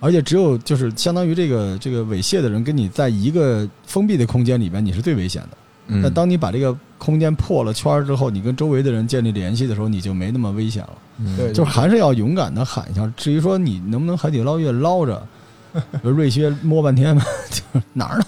[0.00, 5.48] 而且只有就是相当于这个这个猥亵的人跟你在一个封闭的空间里边，你是最危险的。
[5.90, 10.92] 嗯但当你把这个空间破了圈儿之后，你跟周围的人建立联系的时候，你就没那么危险了。
[11.20, 13.11] 嗯对就是还是要勇敢的喊一下。
[13.16, 15.26] 至于说你能不能海底捞月捞着，
[16.02, 18.24] 瑞靴摸半天吧， 就是哪儿呢？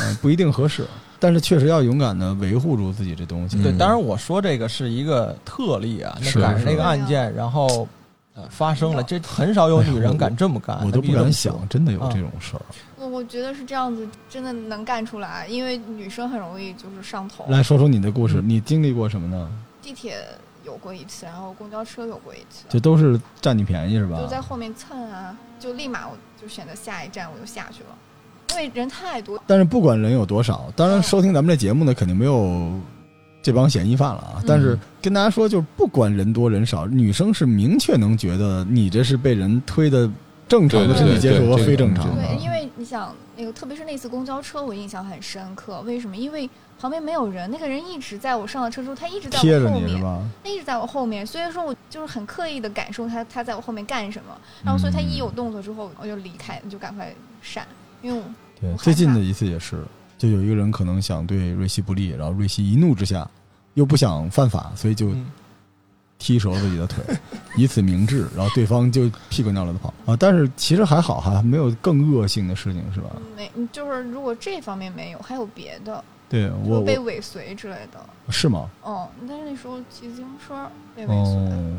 [0.00, 0.86] 嗯， 不一定合适。
[1.20, 3.60] 但是确实要勇敢的维护住自己这东西。
[3.62, 7.86] 对，嗯当然我说这个是一个特例啊，那赶上那个案件，然后
[8.34, 12.62] 呃发生了，这很少有女人敢这么干，我都不敢想，真的有啊这种事儿。
[12.96, 17.44] 我我觉得是这样子，真的能干出来，因为女生很容易就是上头。
[17.48, 19.50] 来说说你的故事，嗯你经历过什么呢？
[19.82, 20.18] 地铁
[20.64, 24.26] 有过一次，然后公交车有过一次，这都是占你便宜是吧就？
[24.26, 27.88] 在后面蹭啊，就立马我就选择下一站我就下去了，
[28.50, 29.40] 因为人太多。
[29.46, 32.70] 但是不管人有多少，当然收听咱们这节目呢肯定没有
[33.42, 34.42] 这帮嫌疑犯了啊。
[34.46, 40.10] 但是跟大家说，就是不管人多人少，女生是明确能觉得你这是被人推的
[40.48, 42.22] 正常的身体接触和非正常的。
[42.22, 45.80] 对，因为你想那个，特别是那次公交车，我印象很深刻。
[45.82, 46.16] 为什么？
[46.16, 46.48] 因为
[46.80, 50.22] 旁边没有人，那个人一直在我上了车之后，他一直在我后面，你是吧？
[50.42, 51.26] 他一直在我后面。
[51.26, 57.66] 所以说我就是很刻意的感受他他在我后面干什么，然后所以他一有动作之后，我就离开，就赶快闪，
[58.02, 58.24] 因为我
[58.60, 59.82] 对最近的一次也是，
[60.16, 63.28] 就有一个人可能想对瑞希不利，然后瑞希一怒之下
[63.74, 65.26] 又不想犯法，所以就嗯
[66.18, 67.04] 踢折了自己的腿，
[67.56, 70.16] 以此明志，然后对方就屁滚尿流的跑啊。
[70.18, 73.10] 但是其实还好哈，没有更恶性的事情是吧？
[73.36, 78.04] 没就是如果这方面没有，还有别的，对我被尾随之类的。
[78.30, 78.68] 是吗？
[78.82, 81.78] 哦，但是那时候骑自行车被尾随，哦，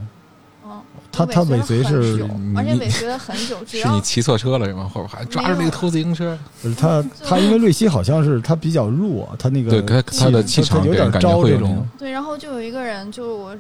[0.66, 4.90] 嗯，他他尾随是尾随了很久而且尾随了很久， 只要是你骑错车了是吗？
[4.94, 13.56] 后边还抓着那个偷自行车，不是他 他因为瑞希好像是他比较弱，他那个对他他的气场有点招这种种对，然后就有一个人，就我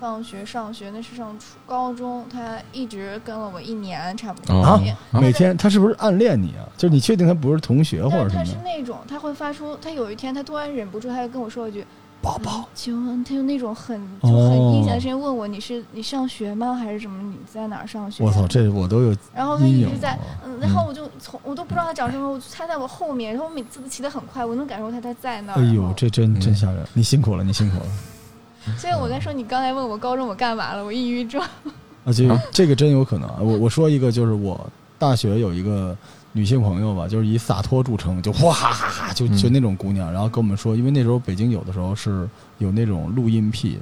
[0.00, 4.60] 放学上学，那是上初高中，他一直跟了我一年差不多。
[4.62, 4.80] 啊
[5.12, 6.64] 每天他是不是暗恋你啊？
[6.74, 8.70] 就是你确定他不是同学或但是他是者什么的？
[8.70, 11.84] 那种，他会发出，他有一天他突然忍不住，他就跟我说一句
[12.22, 16.74] 宝宝，：“请问，他用那种很哦就很阴险的声音问我，你是你上学吗？
[16.74, 17.22] 还是什么？
[17.22, 25.60] 你在哪儿上学？”我操，这我都有然后他一直在，嗯，然后我就从我都不知道他长什么，我就他在我后面，然后我每次都骑得很快，我能感受他他在那儿。
[25.60, 26.84] 哎呦，这真嗯真吓人！
[26.92, 27.86] 你辛苦了，你辛苦了。
[28.76, 31.40] 所以我在说，你刚才问我高中我干嘛了，我抑郁症。
[32.04, 33.38] 啊，这个啊这个真有可能啊。
[33.40, 34.60] 我我说一个，就是我
[34.98, 35.96] 大学有一个
[36.32, 43.78] 女性朋友吧，就是以洒脱著称，就哇哈哈哈，就就嗯那种姑娘，然后跟我们说，因为那时候北京有的时候是有那种录音癖，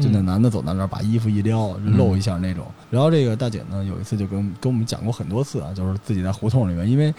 [0.00, 2.66] 就那嗯男的走到那儿把衣服一撩，露一下那种。
[2.90, 7.14] 然后这个大姐呢，有一次就跟跟我们讲过很多次啊，就是自己在胡同里面，因为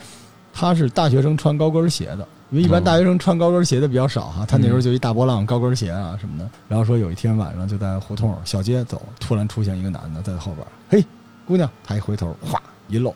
[0.53, 6.49] 她是大学生穿高跟鞋的，因为一般哦大学生穿高跟鞋的比较少哈、她那时候就一大波浪高跟鞋啊什么的。
[6.67, 11.07] 然后说有一天晚上就在胡同小街走，突然出现一个男的在后边，嘿，
[11.45, 13.15] 姑娘，她一回头，哗一露，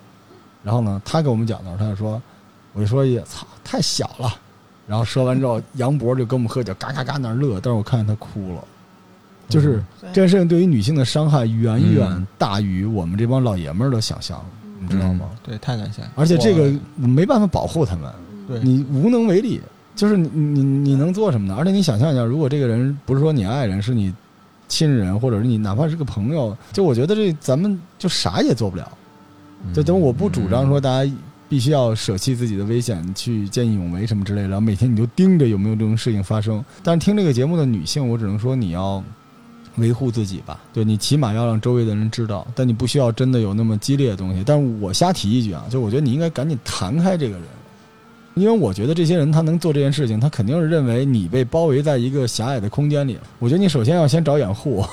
[0.64, 2.22] 然后呢，他给我们讲的时候，他就说，
[2.74, 4.34] 我就说也操，太小了。
[4.88, 8.64] 然后说完之后，杨博就跟我们喝酒，嘎嘎嘎那儿乐，但是我看见他哭了，
[9.48, 14.44] 就是这件事情对于女性的伤害远远嗯大于我们这帮老爷们儿的想象，
[14.80, 15.30] 你知道吗？
[15.44, 18.12] 对太难想，而且这个没办法保护他们，
[18.48, 19.62] 对你无能为力，
[19.96, 21.56] 就是你你你能做什么呢？
[21.58, 24.14] 而且你想象一下，如果这个人不是说你爱人，是你
[24.68, 28.92] 亲人，或者是你哪怕是个朋友，就我觉得这咱们就啥也做不了。
[29.74, 31.12] 就等我不主张说大家
[31.48, 36.64] 必须要舍弃自己的危险去见义勇为什么之类的，然后每天你就盯着有没有这种事情发生。
[36.84, 39.04] 但是听这个节目的女性，我只能说你要
[39.78, 44.44] 维护自己吧，对你起码要让周围的人知道，但你不需要真的有那么激烈的东西。
[44.46, 47.44] 但是我瞎提一句啊，就我觉得你应该赶紧弹开这个人。
[48.34, 53.18] 因为我觉得这些人他能做这件事情，他肯定是认为你被包围在一个狭隘的空间里。
[53.40, 54.86] 我觉得你首先要先找掩护，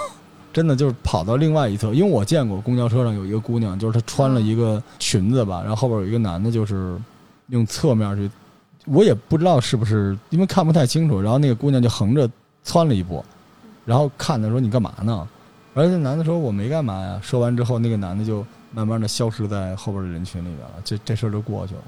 [0.59, 6.99] 真的就是跑到另外一侧，因为我见过公交车上有一个姑娘，就是她穿了一个裙子吧，然后后边有一个男的，就是
[7.51, 8.29] 用侧面去，
[8.87, 12.29] 我也不知道是不是因为看不太清楚，然后那个姑娘就横着
[12.65, 13.25] 窜了一步，
[13.85, 15.29] 然后看他说你干嘛呢？
[15.75, 17.21] 而且那男的说我没干嘛呀。
[17.23, 18.45] 说完之后，那个男的就
[18.75, 21.83] 慢慢的消失在后边的人群里边了，这这事儿就过去了。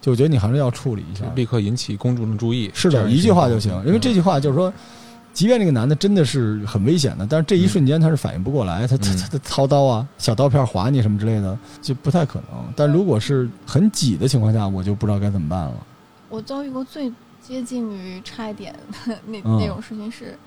[0.00, 2.70] 就我觉得你还是要处理一下，立刻引起公众的注意。
[2.72, 3.72] 是的，一句话就行。
[3.84, 4.72] 因为这句话就是说，
[5.32, 12.72] 即便这个男的真的是很危险的，但是这一瞬间他是反应不过来，他他嗯他他操刀啊、小刀片划你什么之类的，就不太可能。
[12.76, 15.74] 但如果是很挤的情况下，我就不知道该怎么办了。
[16.28, 18.72] 我遭遇过最接近于差一点
[19.04, 20.38] 的那、嗯那种事情是，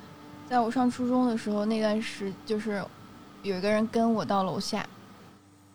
[0.50, 2.84] 在我上初中的时候，那段时就是
[3.44, 4.86] 有一个人跟我到楼下，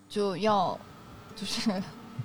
[0.09, 0.79] 就要
[1.37, 1.71] 就是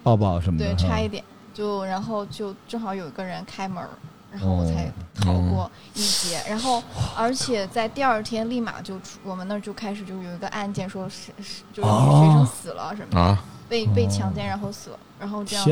[0.01, 3.89] 抱抱什么的，对差一点，就然后就正好有一个人开门儿，
[4.35, 4.91] 然后我哦才
[5.23, 6.41] 逃过一劫。
[6.47, 6.83] 然后
[7.15, 15.65] 而且在第二天立马就出我们那儿就开始就有一个案件说是是就是女学生死了什么的，啊，被被强奸然后死了，然后这样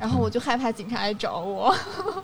[0.00, 1.74] 然后我就害怕警察来找我，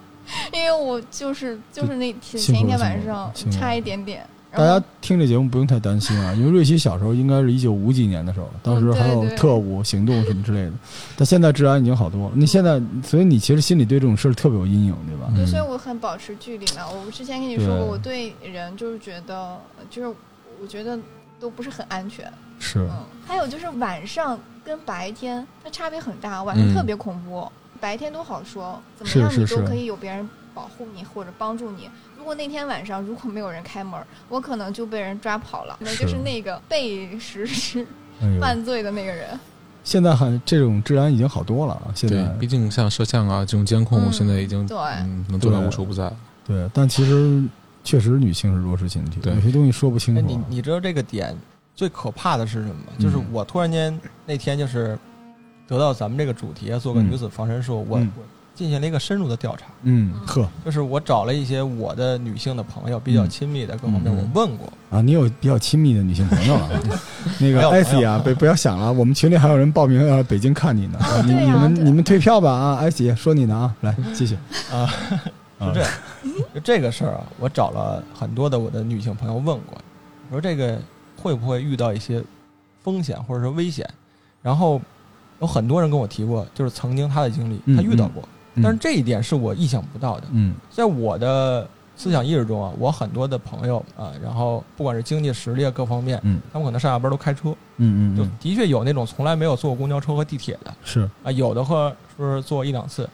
[0.53, 10.73] 因为我就是就是那天前一天晚上差一点点，大家听这节目不用太担心啊， 因为瑞希小时候应该是一九五几年的时候，当时还有特务行动什么之类的，
[11.17, 12.33] 但现在治安已经好多了。
[12.35, 15.33] 你现在，所以你其实心里对这种事儿特别有阴影，对吧？
[15.35, 16.89] 对，嗯所以我很保持距离嘛。
[16.89, 19.59] 我之前跟你说过，对我对人就是觉得，
[19.91, 20.17] 就是
[20.61, 20.99] 我觉得
[21.41, 22.31] 都不是很安全。
[22.61, 31.89] 是，嗯，还有就是晚上跟白天它差别很大，晚上嗯特别恐怖，白天都好说，怎么样你都可以有别人保护你或者帮助你。
[32.25, 37.87] 如果那天晚上如果没有人开门，我可能就被人抓跑了，那是就是那个被实施
[38.41, 39.39] 犯罪的那个人。
[39.85, 41.93] 现在还这种治安已经好多了啊！
[41.95, 46.11] 现在对，毕竟像摄像啊这种监控，嗯现在已经对嗯能做到无处不在。
[46.47, 47.43] 对，但其实
[47.85, 50.41] 确实女性是弱势群体，对有些东西说不清哎，楚你。
[50.49, 51.37] 你知道这个点
[51.77, 52.93] 最可怕的是什么吗？
[52.99, 54.99] 就是嗯我突然间那天就是
[55.69, 58.23] 得到咱们这个主题啊，做个嗯女子防身术，我嗯我
[58.55, 66.69] 进行了一个深入的调查，嗯，呵就是我找了一些我的女性的朋友，比较嗯亲密的各方面，嗯我问过，啊，你有比较亲密的女性朋友啊？
[67.41, 70.99] 那个艾希啊，别不要想了，我们群里还有人报名要来北京看你呢。
[70.99, 72.77] 啊你你们你们退票吧啊！
[72.77, 74.37] 艾希说你呢啊，来继续
[74.71, 74.87] 啊，
[75.59, 75.91] 啊是这样，
[76.55, 79.77] 就这个事儿啊，我找了很多的我的女性朋友问过，
[80.31, 80.79] 我说这个
[81.17, 82.23] 会不会遇到一些
[82.83, 83.89] 风险或者说危险？
[84.43, 84.81] 然后
[85.41, 88.29] 有很多人跟我提过，就是曾经他的经历，嗯他遇到过，嗯
[88.63, 90.27] 但是这一点是我意想不到的。
[90.33, 103.09] 嗯在我的思想意识中啊，我很多的朋友啊，然后不管是经济实力啊各方面，嗯他们可能上下班都开车，嗯嗯嗯，就的确有那种从来没有坐过公交车和地铁的是啊，有的和是坐一两次，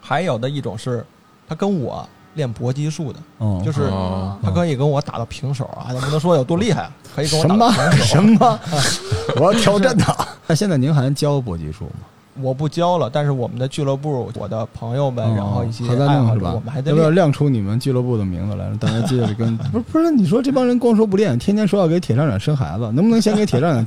[0.00, 1.04] 还有的一种是
[1.48, 8.04] 他跟我练搏击术的，哦，就是哦他可以跟我打到平手啊，咱不能说有多厉害啊，可以跟我打到平手。
[8.04, 8.60] 什么？
[9.40, 10.12] 我要挑战他。
[10.48, 12.06] 那现在您还教搏击术吗？
[12.40, 16.52] 我不教了，但是我们的俱乐部，我的朋友们，然后一些哦还在爱好是吧？
[16.54, 17.10] 我们还在要不要。
[17.10, 19.56] 亮出你们俱乐部的名字来，让大家接着跟？
[19.56, 23.86] 不 是不是，你说这帮人光说不练，天天说要给铁站长生孩子，能不能先给铁站长、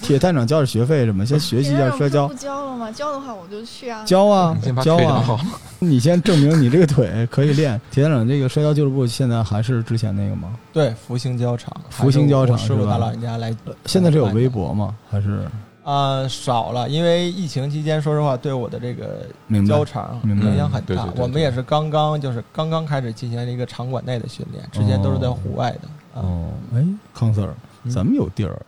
[0.00, 1.26] 铁站长交点学费什么？
[1.26, 2.90] 先学习一下摔跤不，教了吗？
[2.90, 4.02] 教的话我就去啊。
[4.04, 5.22] 教啊你先把教啊！
[5.24, 5.38] 好。
[5.82, 7.80] 你先证明你这个腿可以练。
[7.90, 10.50] 铁站长这个摔跤俱乐部现在还是之前那个吗？
[10.72, 13.54] 对，福星胶场，福星胶场是吧老人家来
[13.86, 14.94] 现在是有微博吗？
[15.10, 15.48] 还是
[15.90, 20.86] 啊、少了，因为疫情期间，说实话，对我的这个明白胶场影响很大。
[20.86, 21.14] 对对。
[21.14, 25.88] 对我们也是刚刚就是刚刚开始进行了一个场馆内的训练，之前都是在户外的。
[26.14, 27.50] 啊，哦，哎，康 Sir，
[27.82, 27.90] 嗯。
[27.90, 28.62] 咱们有地儿，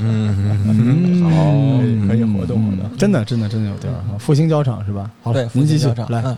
[0.00, 1.30] 嗯，好，
[1.80, 2.08] 嗯。
[2.08, 2.90] 可以活动活动。
[2.90, 2.96] 嗯。
[2.98, 4.18] 真的真的真的有地儿啊！
[4.18, 5.08] 复兴交场是吧？
[5.22, 6.22] 好，对，您继续福星胶场来。
[6.26, 6.36] 嗯，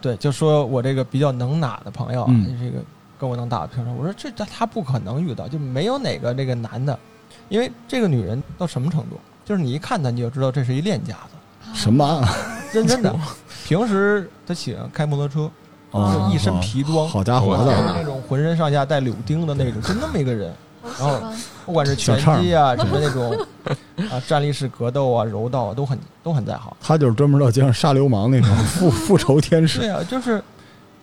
[0.00, 2.58] 对，就说我这个比较能打的朋友啊，嗯。
[2.60, 2.84] 这个
[3.20, 6.98] 跟我能打的平手，我说这他他不可能遇到，就没有哪个这个男的，
[7.48, 12.28] 因为这个女人到什么程度，就是你一看他你就知道这是一练家子，什么啊？
[12.70, 13.14] 真真的。
[13.64, 15.50] 平时他喜欢开摩托车，
[15.92, 20.52] 哦就一身皮装，好家伙我的，就是那种浑身上下带柳钉的那种，就那么一个人。
[20.98, 21.20] 然后。
[21.64, 23.36] 不管是拳击啊，什么那种
[24.08, 26.72] 啊，站立式格斗啊、柔道啊，都很都很在行。
[26.80, 29.90] 他就是专门到街上杀流氓那种复复仇天使对。
[29.90, 30.40] 啊，就是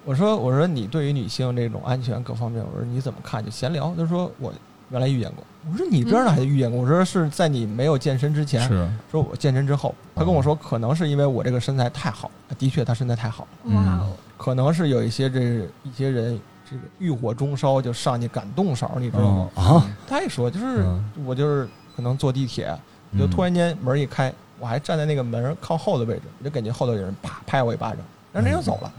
[0.06, 3.44] 我说我说你对于女性这种安全各方面，我说你怎么看？
[3.44, 4.54] 就闲聊，他说我
[4.94, 5.44] 原来遇见过。
[5.70, 6.80] 我说你这样的还遇见过？
[6.80, 9.94] 我说是在你没有健身之前，是，说我健身之后。
[10.16, 12.30] 他跟我说，可能是因为我这个身材太好，
[12.60, 19.50] 的确他身材太好，嗯可能是有一些这一些人这个欲火中烧就上去敢动手，你知道吗？
[19.56, 22.78] 哦啊，他也说，就是、嗯我就是可能坐地铁，
[23.18, 28.00] 就突然间门一开，我还站在那个门靠后的位置，我就感觉后头有人啪拍我一巴掌，
[28.32, 28.94] 然后人就走了。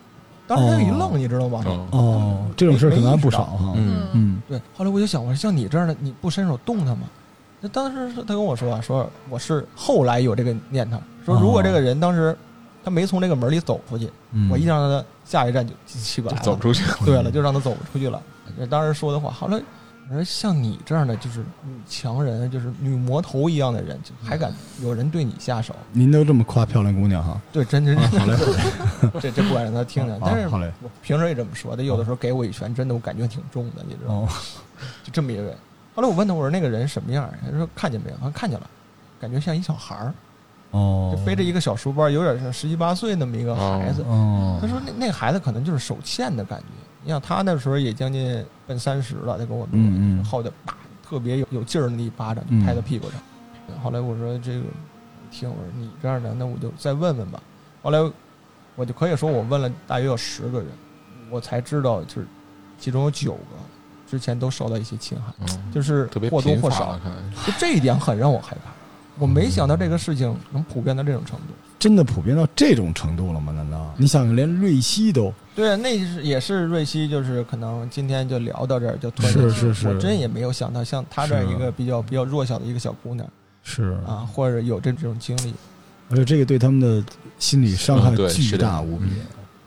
[0.46, 1.62] 当时他就一愣，你知道吗？
[1.66, 3.72] 哦哦，这种事儿可能还不少哈。
[3.76, 7.02] 嗯嗯对，后来我就想，我说像你这样的，你不伸手动他吗？
[7.60, 12.36] 那当时他跟我说啊，说我是后来有这个念头，说如果这个人当时
[12.84, 16.84] 他没从这个门里走出去，嗯，我一定让他下一站就起不来了，就走出去。
[17.06, 18.20] 对了，就让他走出去了。
[18.68, 19.58] 当时说的话，后来
[20.10, 25.74] 我说像你这样的就是女强人，就是女魔头一样的人，就还敢有人对你下手？
[25.92, 27.40] 您都这么夸漂亮姑娘哈？
[27.50, 28.36] 对，真真啊好嘞，
[29.18, 30.20] 这这不敢让他听见。
[30.20, 34.28] 好但是好嘞我平时也这么说，他有的时候给我一拳，真的我感觉挺重的，你知道吗？
[34.28, 34.32] 哦，
[35.02, 35.56] 就这么一位。
[35.94, 37.30] 后来我问他，我说那个人什么样？
[37.50, 38.16] 他说看见没有？
[38.18, 38.68] 他说看见了，
[39.18, 40.12] 感觉像一小孩儿，
[40.72, 44.02] 哦就，背着一个小书包，有点像十七八岁那么一个孩子。
[44.02, 46.66] 哦，他说那那个孩子可能就是手欠的感觉。
[47.04, 50.74] 你想他那时候也将近奔三十了，他跟我说，嗯嗯后头叭
[51.06, 53.20] 特别有有劲儿的那一巴掌就拍到屁股上。
[53.82, 54.64] 后来我说这个，
[55.30, 57.42] 听我说你这样的，那我就再问问吧。
[57.82, 57.98] 后来
[58.74, 60.68] 我就可以说我问了大约有十个人，
[61.30, 62.26] 我才知道就是
[62.78, 63.56] 其中有九个
[64.10, 66.98] 之前都受到一些侵害，嗯就是或多或少
[67.46, 68.72] 就这一点很让我害怕。
[69.18, 71.54] 我没想到这个事情能普遍到这种程度。
[71.84, 73.52] 真的普遍到这种程度了吗？
[73.52, 73.94] 难道？
[73.98, 75.30] 你想连瑞希都？
[75.54, 79.88] 对啊，那是也是瑞希，就是可能今天就聊到这儿就吞是进去是是。
[79.88, 83.28] 我真也没有想到像她这样一个比较比较弱小的一个小姑娘。
[83.62, 83.98] 是。
[84.06, 85.52] 啊，或者有这这种经历，
[86.08, 87.04] 而且这个对他们的
[87.38, 89.04] 心理伤害巨大无比。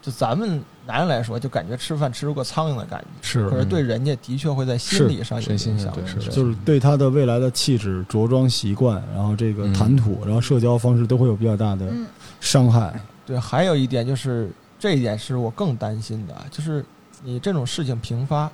[0.08, 5.94] 就咱们男人来说，就感觉吃饭吃出个苍蝇的感觉，是可是对人家的确会在心理上影响。
[5.94, 12.08] 对是就是对他的未来的气质、着装习惯，然后这个嗯谈吐，然后社交方式都会有比较大的嗯，
[12.40, 12.98] 伤害。
[13.26, 16.86] 对，还有一点就是这一点是我更担心的，啊，就是
[17.22, 18.50] 你这种事情频发，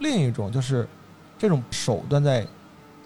[0.00, 0.86] 另一种就是
[1.38, 2.46] 这种手段在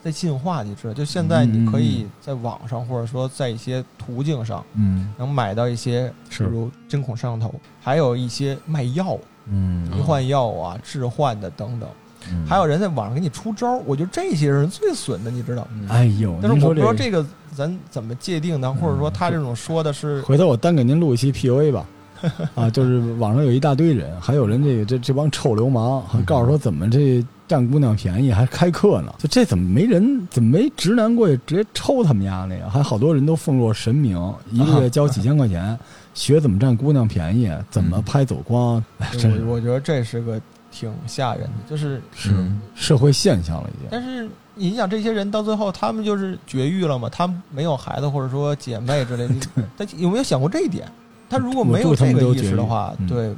[0.03, 0.95] 在进化，你知道？
[0.95, 11.89] 就现在你可以在网上或者说在一些途径上嗯，能买到一些，比是，如针孔摄像头，还有一些卖药、嗯迷幻药啊、置换的等等，
[12.31, 15.67] 嗯还有人在网上给你出招儿，我觉得这些人最损的，你知道？
[15.73, 17.25] 嗯哎呦，但是我不知道这个
[17.55, 18.73] 咱怎么界定呢？
[18.73, 21.85] 或者说他这种说的是回头我单给您录一期 PUA 吧。
[22.55, 29.15] 啊，就是网上有一大堆人，还有人这个这这帮臭流氓，还告诉说怎么这占姑娘便宜，还开课呢。
[29.19, 32.69] 就这怎么没人，怎么没直男过去直接抽他们家那个？
[32.69, 35.79] 还好多人都奉若神明，一个月交几千块钱，
[36.15, 38.83] 学怎么占姑娘便宜，怎么拍走光，
[39.47, 40.41] 我我觉得这是个
[40.71, 43.89] 挺吓人的，就是是嗯社会现象了已经。
[43.91, 47.09] 但是你想这些人到最后他们就是绝育了嘛？
[47.09, 49.41] 他们没有孩子或者说姐妹之类的， 你
[49.77, 50.91] 他有没有想过这一点？
[51.29, 53.35] 他如果没有他这个意识的话，嗯对。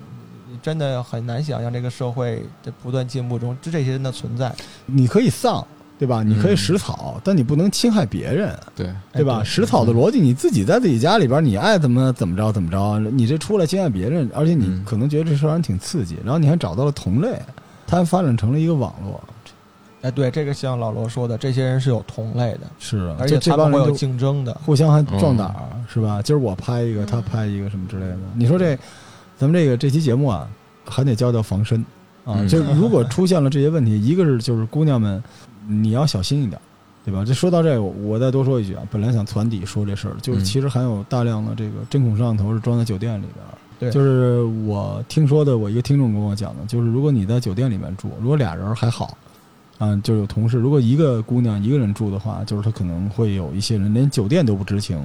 [0.60, 4.52] 真的很难想象这个社会在不断进步中，这这些人的存在。
[4.86, 5.64] 你可以丧，
[5.96, 6.20] 对吧？
[6.24, 9.38] 你可以食草，但你不能侵害别人，对，对吧？
[9.40, 17.40] 哎食草的逻辑，你自己在自己家里边，你爱怎么怎么着怎么着，你这出来侵害别人，而且你嗯可能觉得这事儿还挺刺激，然后你还找到了同类，
[17.86, 19.22] 它发展成了一个网络，
[20.02, 24.54] 哎，对，这个像老罗说的，这些人是有同类的，是啊，而且他们会有帮人有竞争的。
[24.64, 26.22] 互相还壮胆儿，是吧？
[26.22, 28.18] 今儿我拍一个，他拍一个，什么之类的。
[28.34, 28.78] 你说这，
[29.36, 30.48] 咱们这个这期节目啊，
[30.84, 31.80] 还得教教防身
[32.24, 32.36] 啊。
[32.38, 35.22] 嗯就如果 出现了这些问题，一个是就是姑娘们，
[35.66, 36.60] 你要小心一点，
[37.04, 37.24] 对吧？
[37.24, 43.58] 这说到这个，我再多说一句啊，本来想攒底说这事儿，就是嗯其实还有大量的这个针孔摄像头是装在酒店里边儿。
[43.80, 49.16] 对就是我听说的，我一个听众跟我讲的，就是如果你在酒店里面住，如果俩人还好，
[49.78, 54.98] 啊，就有同事，如果一个姑娘一个人住的话，就是她可能会有一些人连酒店都不知情，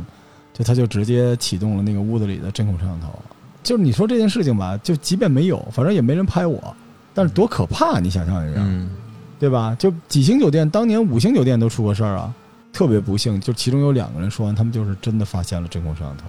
[0.51, 3.07] 就她就直接启动了那个屋子里的针孔摄像头。
[3.61, 6.75] 就是你说这件事情吧，就即便没有，反正也没人拍我，
[7.13, 8.89] 但是多可怕，你想象一下，嗯
[9.39, 9.75] 对吧？
[9.77, 12.33] 就几星酒店，当年五星酒店都出过事儿啊，
[12.71, 16.25] 特别不幸，就其中有两个人说完，他们就是真的发现了针孔摄像头。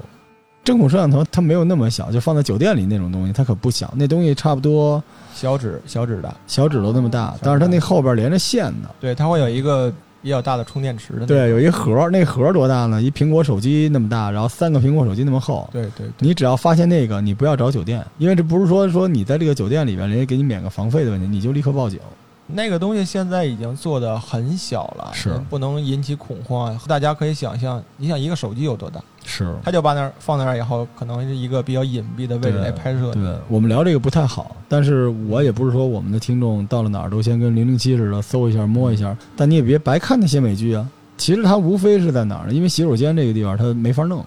[0.65, 5.03] 针孔摄像头它没有那么小，就放在酒店里那种东西，它可不小，那东西差不多
[5.35, 8.89] 小指小指的，小指头那么大哦，但是它那后边连着线的。
[8.99, 9.93] 对，它会有一个
[10.23, 11.27] 比较大的充电池的。
[11.27, 13.03] 对，有一盒，那盒多大呢？
[13.03, 15.69] 一苹果手机那么大，然后三个苹果手机那么厚。
[15.71, 22.01] 对对对，你只要发现那个，你不要找酒店，因为这不是说说你在这个酒店里边，人家给你免个房费的问题，你就立刻报警。
[22.47, 26.81] 那个东西现在已经做的很小了，是不能引起恐慌啊。
[26.87, 29.01] 大家可以想象，你想一个手机有多大？
[29.25, 33.23] 是他就把那儿放那儿以后，可能是一个比较隐蔽的位置来拍摄你。
[33.23, 40.89] 对我们聊这个不太好，但是我也不是说我们的听众到了哪儿都先跟零零七似的搜一下摸一下，但你也别白看那些美剧啊。
[41.17, 42.53] 其实它无非是在哪儿呢？
[42.53, 44.27] 因为洗手间这个地方它没法弄，嗯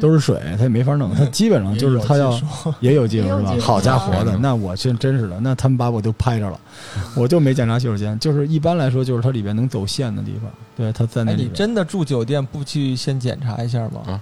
[0.00, 1.14] 都是水，它也没法弄。
[1.14, 2.32] 它基本上就是它要
[2.80, 6.58] 也有技术 是吧好家伙的，嗯那我真真是的，那他们把我就拍着了，
[7.16, 8.18] 我就没检查洗手间。
[8.18, 11.52] 就是一般来说，就是它里边能走线的地方，对，它在那哎，里边。
[11.52, 14.00] 你真的住酒店不去先检查一下吗？
[14.06, 14.20] 啊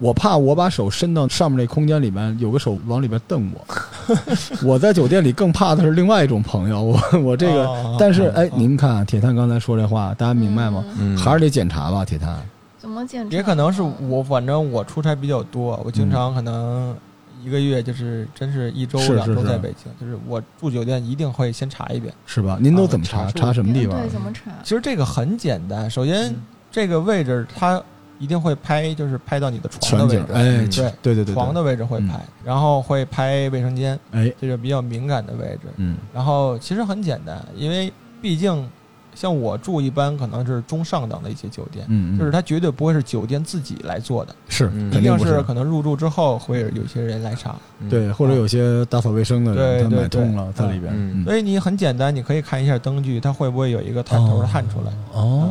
[0.00, 4.16] 我怕我把手伸到上面那空间里面，有个手往里边瞪我。
[4.64, 10.82] 我在酒店里更怕的是另外一种朋友，我我这个，哦但是哎哦，您看铁探刚才说这话，大家明白吗？
[10.98, 12.34] 嗯，还是得检查吧，铁探。
[12.80, 13.36] 怎么检查？
[13.36, 16.96] 也可能是我，反正我出差比较多，我嗯经常可能
[17.44, 22.12] 一个月就是真是一周两周在北京，就是我住酒店一定会先查一遍。
[22.24, 22.58] 是吧？
[22.60, 23.30] 您都怎么查？
[23.32, 24.00] 查什么地方？
[24.00, 24.50] 对，怎么查？
[24.62, 27.82] 其实这个很简单，首先嗯这个位置它
[28.18, 35.68] 一定会拍，就是拍到你的床的位置，，哎，嗯对对对对，床的位置会嗯拍，然后会拍卫生间，哎，这是比较敏感的位置。
[35.76, 38.68] 嗯然后其实很简单，因为毕竟
[39.14, 41.86] 像我住一般可能是中上等的一些酒店，
[42.18, 44.88] 就是它绝对不会是酒店自己来做的，是嗯。
[44.88, 47.54] 一定肯定是可能入住之后会有些人来查。
[47.80, 47.88] 嗯。
[47.88, 50.02] 对，或者有些打扫卫生的人，他对对。
[50.02, 54.92] 买通了在里边，嗯所以你很简单，你可以看一下灯具，它会不会有一个探头探出来。
[55.12, 55.50] 哦，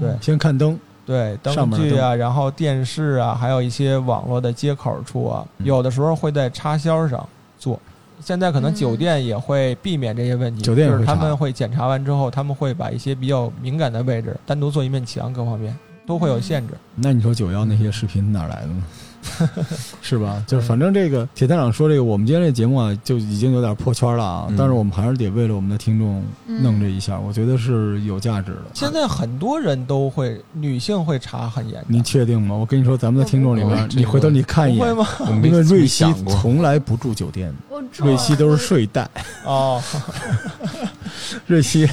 [0.00, 0.10] 对。
[0.20, 1.70] 先看灯，对，灯。
[1.72, 5.66] 具啊，然后电视啊，还有一些网络的接口处啊，嗯。
[5.66, 7.26] 有的时候会在插销上
[7.58, 7.80] 做。
[8.20, 16.74] 现在可能嗯酒店也会避免这些问题，就是他们会检查完之后，他们会把一些比较敏感的位置单独做一面墙，各方面都会有限制。
[16.94, 18.82] 那你说九幺那些视频哪来的呢？
[20.02, 20.42] 是吧？
[20.46, 24.46] 就是反正这个铁探长说这个，我们今天这节目啊，就已经有点破圈了啊。
[24.48, 28.62] 嗯但是我们还是得为了我们的听众嗯弄这一下，我觉得是有价值的。
[28.74, 32.54] 现在很多人都会，女性会查很严你，确定吗？
[32.54, 34.96] 我跟你说，咱们的听众里面，你回头你看一眼？
[34.96, 37.52] 我没因为瑞希从来不住酒店，
[37.98, 39.08] 瑞希都是睡袋。
[39.44, 39.82] 哦，
[41.46, 41.88] 瑞希，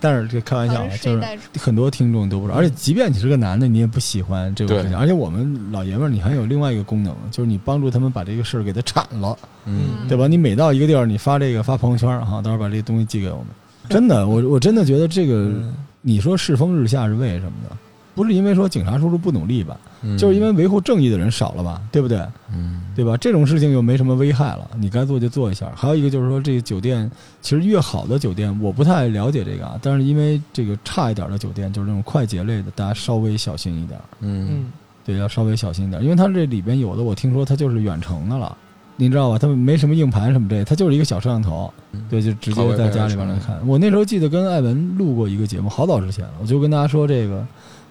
[0.00, 1.22] 但是这开玩笑啊，就是
[1.58, 4.98] 很多听众都不知道，而且即便你是个男的，你也不喜欢这个事情。
[4.98, 10.26] 而且我们老爷们儿，你还有另外一个功能，就是你帮助他们把这个事儿给它铲了，嗯对吧？
[10.26, 13.46] 你每到一个地儿，你发这个发朋友圈儿哈，到时候把这个东西寄给我们。
[13.88, 17.76] 真的，我我真的觉得这个，嗯你说世风日下是为什么呢？
[18.14, 22.18] 不是因为说警察叔叔不努力吧，嗯就是因为维护正义的人少了吧，对不对？
[22.54, 23.16] 嗯对吧？
[23.16, 25.72] 这种事情又没什么危害了，你该做就做一下。
[25.74, 27.10] 还有一个就是说，这个酒店
[27.40, 33.98] 其实越好的酒店，我不太了解这个啊，但是因为这个差一点的酒店，就是那种快捷类的，大家稍微小心一点。
[34.20, 34.72] 嗯嗯，
[35.04, 38.56] 对，要稍微小心一点，因为它这里边有的我听说它就是远程的了，
[38.96, 39.38] 你知道吧？
[39.38, 41.72] 它没什么硬盘什么这个，它就是一个小摄像头，
[42.08, 43.58] 对，就直接在家里边来看。
[43.66, 47.40] 我那时候记得跟艾文录过一个节目，好早之前了，我就跟大家说这个《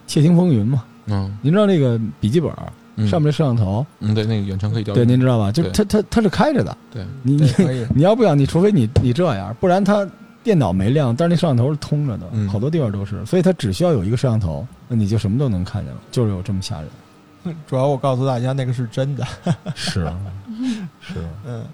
[0.08, 2.52] 窃听风云》嘛，嗯您知道那个笔记本
[2.98, 5.52] 嗯上面这摄像头，嗯对那个远程可以调对，您知道吧？
[5.52, 7.36] 就它它它是开着的，对你。
[7.96, 10.08] 你要不想，你除非你你这样，不然它
[10.44, 16.88] 电脑没亮，但是那摄像头是通着的，嗯好多地方都是，所以它只需要有一个摄像头，那你就什么都能看见了，就是有这么吓人。
[17.66, 19.26] 主要我告诉大家，那个是真的。
[19.74, 20.12] 是
[21.00, 21.16] 是，
[21.46, 21.66] 嗯，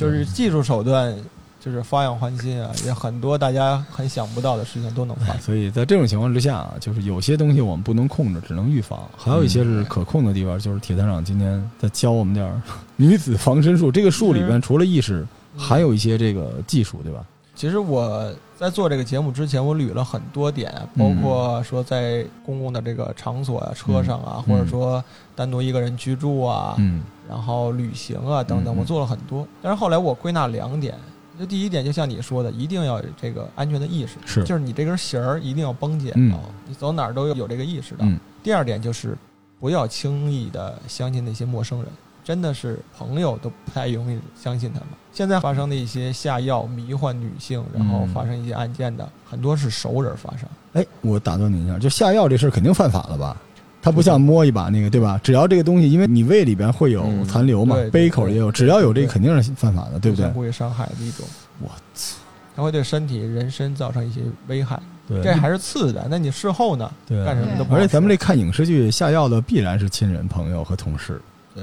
[0.00, 1.14] 就是技术手段，
[1.60, 5.40] 就是发扬欢心啊，也很多大家很想不到的事情都能发生。
[5.40, 12.60] 所以在这种情况之下啊，就是有些东西我们不能控制，只能预防；还有一些是可控的地方，就是铁探长今天在教我们点儿
[12.96, 13.92] 女子防身术。
[13.92, 17.22] 这个术里边除了意识，还有一些这个技术，对吧？
[17.54, 25.02] 其实我在做这个节目之前，我捋了很多点，包括说在公共的这个场所啊、车上啊，或者说
[25.36, 29.46] 单独一个人居住啊，嗯，然后旅行啊等等，我做了很多。
[29.62, 30.94] 但是后来我归纳两点，
[31.38, 38.04] 就第一点，就像你说的，一定要有这个安全的意识，是，就是你这根弦儿一定要绷紧嗯，你走哪儿都有有这个意识的。
[38.04, 38.18] 嗯。
[38.42, 39.16] 第二点就是
[39.58, 41.88] 不要轻易的相信那些陌生人，
[42.24, 44.88] 真的是朋友都不太容易相信他们。
[45.12, 50.48] 现在发生的一些下药迷幻女性，然后发生一些案件的，很多是熟人发生。
[50.72, 53.36] 哎，我打断你一下，就下药这事儿肯定犯法了吧？
[53.80, 55.20] 它不像摸一把那个，对吧？
[55.22, 60.26] 只要这个东西，因为你胃里边会有嗯残留嘛杯口也有，只要有这个肯定是犯法的，对不对？
[60.30, 61.26] 故意伤害的一种，
[61.60, 62.16] 我操！
[62.56, 64.80] 它会对身体、人身造成一些危害。
[65.06, 66.90] 对，这还是次的，那你事后呢？
[67.06, 67.74] 对干什么都不。
[67.74, 71.20] 而且咱们这看影视剧下药的必然是亲人、朋友和同事，对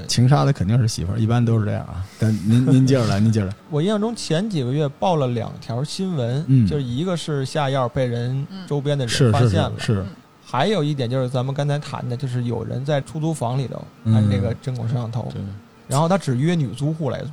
[0.08, 2.04] 情杀的肯定是媳妇儿，一般都是这样啊。
[2.18, 3.54] 但您您接着来，您接着来。
[3.70, 6.66] 我印象中前几个月报了两条新闻，嗯。
[6.66, 8.66] 就是一个是下药被人嗯。
[8.66, 9.94] 周边的人发现了，是。
[9.94, 10.04] 是，
[10.44, 14.14] 还有一点就是咱们刚才谈的，就是有人在出租房里头嗯。
[14.14, 15.42] 安这个针孔摄像头，对，
[15.88, 17.30] 然后他只约女租户来租。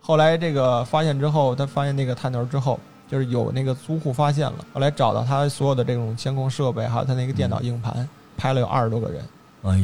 [0.00, 2.78] 后来这个发现之后，他发现那个探头之后，
[3.10, 9.22] 就是有那个租户发现了，后来找到他所有的这种监控设备，还有他那个电脑硬盘，拍了有二十多个人。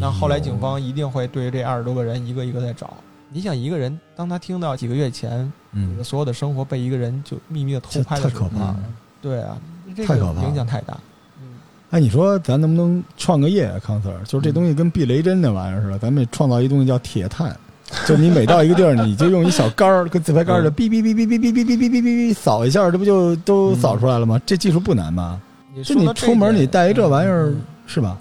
[0.00, 2.94] 那后来警方一定会对这二十多个人一个一个在找。
[3.30, 8.76] 你想一个人，当他听到几个月前嗯，所有的生活被一个人就秘密的偷拍的时候，可怕了。
[9.20, 9.56] 对啊，
[9.96, 10.96] 这个太可怕影响太大。
[11.40, 11.48] 嗯，
[11.90, 14.16] 哎，你说咱能不能创个业啊，康 Sir？
[14.24, 17.56] 就是这东西跟避雷针那玩意儿似的，咱们也创造一东西叫铁探。
[18.06, 24.40] 就你每到一个地儿，你就用一小杆儿，跟自拍杆儿的哔哔哔哔哔哔哔哔哔哔哔哔扫一下，这不就都扫出来了吗？
[24.46, 25.40] 这技术不难吧？
[25.84, 28.16] 就你出门你带一这玩意儿嗯是吧？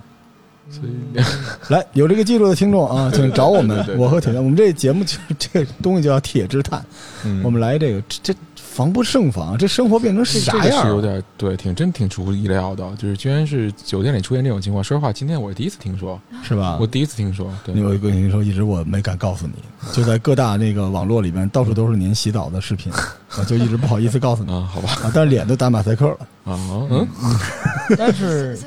[0.74, 1.24] 所以嗯
[1.70, 6.84] 来，有这个记录的听众啊，请找我们我和铁蛋，我们这节目就这个东西叫铁之探，
[7.24, 11.00] 嗯我们来这个这这防不胜防，这生活变成这啥样是有？
[11.00, 14.84] 点对，挺真挺出乎意料的，就是居然是酒店里出现这种情况。
[14.84, 16.88] 说实话，今天我是第一次听说，是吧我？
[16.88, 17.54] 第一次听说。
[17.64, 19.54] 对，我跟您说，一直我没敢告诉你，
[19.92, 22.92] 就在各大那个网络里边，到处都是您洗澡的视频，
[23.38, 26.18] 我就一直不好意思告诉你啊，好吧，啊，但是脸都打马赛克了。
[26.52, 26.58] 啊，
[26.90, 27.08] 嗯
[27.96, 28.58] 但是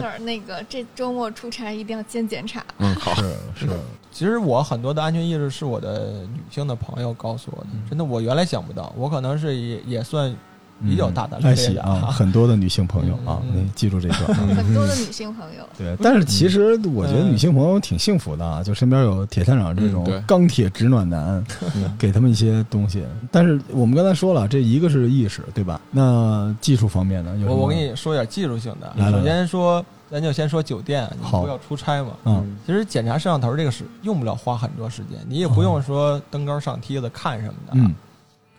[0.00, 2.64] Sir 那个这周末出差一定要先检查。
[2.78, 3.22] 嗯，好，是
[3.54, 3.68] 是，
[4.10, 10.34] 其实我很多的安全意识是我的女性的朋友告诉我的，真的我原来想不到，我可能是也也算
[10.82, 14.34] 比较大的爱的喜啊，很多的女性朋友啊，你记住这个啊。
[14.56, 23.04] 很多的女性朋友，对，但是其实我觉得嗯女性朋友挺幸福的啊，就身边有铁探长这种钢铁直暖男，嗯给他们一些东西。
[23.30, 25.80] 但是我们刚才说了，这一个是意识，对吧？
[25.90, 27.34] 那技术方面呢？
[27.46, 32.10] 我我跟你说点技术性的，首先说，咱就先说酒店，你不要出差嘛。
[32.24, 37.72] 嗯其实检查摄像头这个是用不了花很多时间，你也不用说登高上梯子看什么的。
[37.74, 37.94] 嗯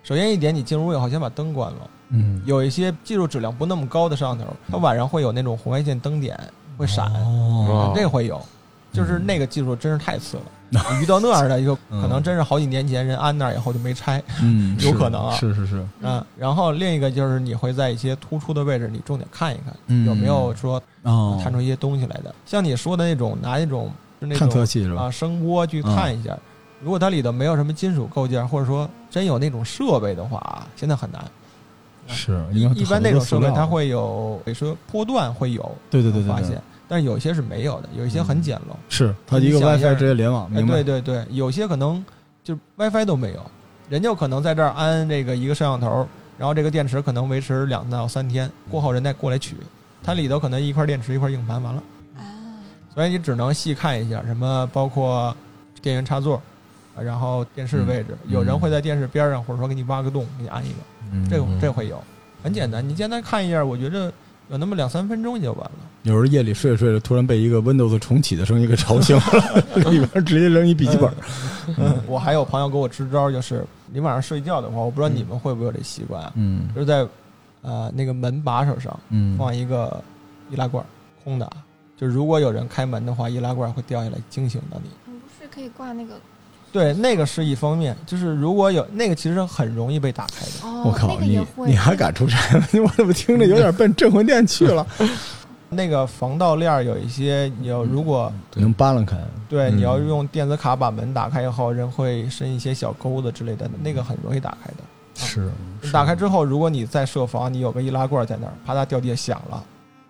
[0.03, 1.89] 首先一点，你进入以后先把灯关了。
[2.09, 6.37] 嗯，有一些技术质量不那么高的摄像头，它晚上会有那种红外线灯点
[6.77, 7.11] 会闪，
[7.95, 8.39] 这个会有。
[8.91, 16.23] 就是那个技术真是太次了， 你遇到那样的一个，嗯可能真是好几年前人安那儿以后就没拆，嗯， 有可能啊是是是，嗯。
[16.37, 22.35] 然后另一个就是你会在一些突出的位置，你重点看一看，嗯有没有说哦，探出一些东西来的。
[22.45, 23.91] 像你说的那种拿那种
[24.21, 25.05] 就那探测种器是吧？
[25.05, 26.37] 啊声波去看一下，
[26.83, 31.23] 如果它里头没有什么金属构件，或者说真有那种设备的话，现在很难。
[32.05, 38.75] 是，一因为一般那种设备它它会有，比如说波段会有对对对对对发现，但是有些是没有的，有一些很简陋。
[38.89, 40.83] 是它一个 WiFi 直接联网，哎，明白？
[40.83, 42.03] 对对对，有些可能
[42.43, 43.39] 就 WiFi 都没有，
[43.87, 46.05] 人就可能在这儿安这个一个摄像头，
[46.37, 49.55] 然后这个电池可能维持两到三天，过后人再过来取，
[50.03, 51.81] 它里头可能一块电池一块硬盘完了，
[52.17, 52.21] 啊，
[52.93, 55.33] 所以你只能细看一下，什么包括
[55.81, 56.41] 电源插座，啊
[57.01, 60.75] 然后电视位置，嗯有人会在电视边上或者说给你挖个洞给你安一个，
[61.11, 62.01] 嗯这个这会有，
[62.43, 64.11] 很简单，你简单看一下，我觉着
[64.49, 65.71] 有那么两三分钟就完了。
[66.03, 71.09] 有时候夜里睡着睡着，突然被一个 Windows 重启的声音给吵醒了，里边直接扔一笔记本。
[71.77, 77.07] 嗯，我还有朋友给我支招，就是你晚上睡觉的话，我不知道你们会不会有这习惯啊，嗯就是在
[77.61, 80.03] 呃那个门把手上嗯放一个
[80.51, 80.85] 易拉罐，
[81.23, 81.63] 空的啊，
[81.97, 84.89] 就如果有人开门的话，易拉罐会掉下来惊醒到你。
[85.05, 86.15] 你不是可以挂那个？
[86.73, 90.67] 对，那个是一方面，就是如果有那个，其实很容易被打开的。
[90.67, 91.39] 哦，我靠，那个你。
[91.67, 92.37] 你还敢出差？
[92.83, 94.85] 我怎么听着有点奔镇魂殿去了？
[95.69, 99.15] 那个防盗链儿有一些，你要如果能扒拉开？
[99.47, 104.83] 对嗯你要用电子卡把门打开以后，人会伸一些小钩子之类的，那个很容易打开的。
[105.15, 105.47] 是
[105.83, 109.63] 是打开之后，如果你在设防，你有个易拉罐在那儿，啪嗒掉地下响了，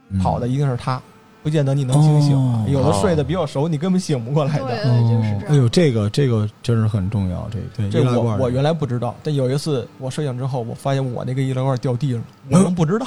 [0.10, 1.02] 嗯跑的一定是他，
[1.44, 2.36] 不见得你能清醒。
[2.36, 4.84] 哦有的睡得比较熟，你根本醒不过来对的。
[4.84, 5.42] 对，就是这样。
[5.42, 13.06] 哦哎呦，这个这个真是很重要，这个对这我我原来不知道，但有一次我睡醒之后，我发现我那个易拉罐掉地上了，我能不知道？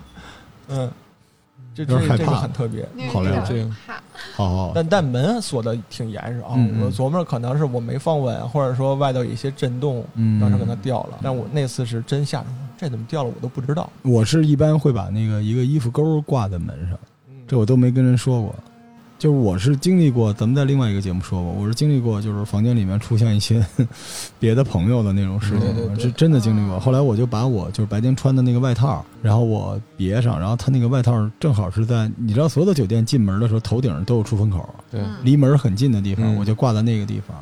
[0.68, 0.90] 嗯，
[1.74, 2.88] 这这这个很特别。
[3.12, 3.70] 好嘞这个，
[4.34, 11.18] 好好但但门锁的挺严实啊，我琢磨可能是我没放稳，或者说外头有一些震动，嗯当时可能掉了。
[11.22, 13.88] 但我那次是真吓着了，这怎么掉了我都不知道。
[14.02, 16.98] 我是一般会把那个一个衣服钩挂在门上，
[17.46, 18.54] 这我都没跟人说过。
[19.18, 23.64] 就是我是经历过，咱们在另外一个节目说过，我是经历过，就是房间里面出现一些
[24.38, 26.78] 别的朋友的那种事情，是真的经历过。
[26.78, 37.34] 后来我就把我就是白天穿的那个外套，然后我别上，然后他那个外套正好是在你知道，所有的酒店进门的时候头顶上都有出风口，对，嗯离门很近的地方，嗯我就挂在那个地方。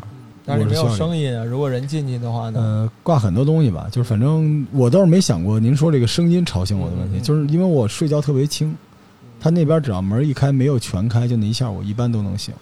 [0.47, 2.61] 但是没有声音啊，如果人进去的话呢？
[2.61, 8.77] 呃，挂很多东西吧，就是反正我倒是没想过您说这个声音吵醒我的问题，嗯嗯嗯就是因为我睡觉特别轻，
[9.45, 12.55] 他那边只要门一开没有全开，就那一下我一般都能醒。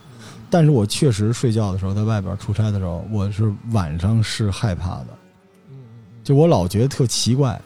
[0.50, 5.06] 但是我确实睡觉的时候，在外边出差的时候，我是晚上是害怕的，
[5.70, 5.76] 嗯
[6.24, 7.60] 就我老觉得特奇怪。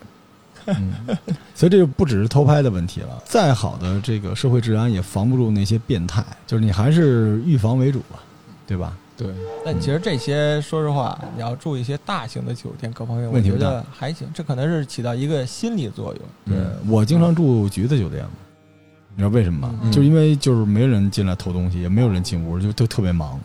[0.66, 0.92] 嗯，
[1.54, 3.22] 所以这就不只是偷拍的问题了。
[3.24, 8.22] 再好的这个社会治安也防不住那些变态，就是你还是预防为主吧，
[8.66, 8.94] 对吧？
[9.16, 9.28] 对，
[9.64, 14.28] 但其实这些，说实话，你要住一些大型的酒店，各方面我觉得还行。
[14.34, 16.22] 这可能是起到一个心理作用。
[16.44, 18.30] 对嗯我经常住橘子酒店嘛，
[19.16, 19.74] 你知道为什么吗？
[19.82, 23.40] 嗯就因为就是没人进来偷东西，也没有人进屋，就都特别忙。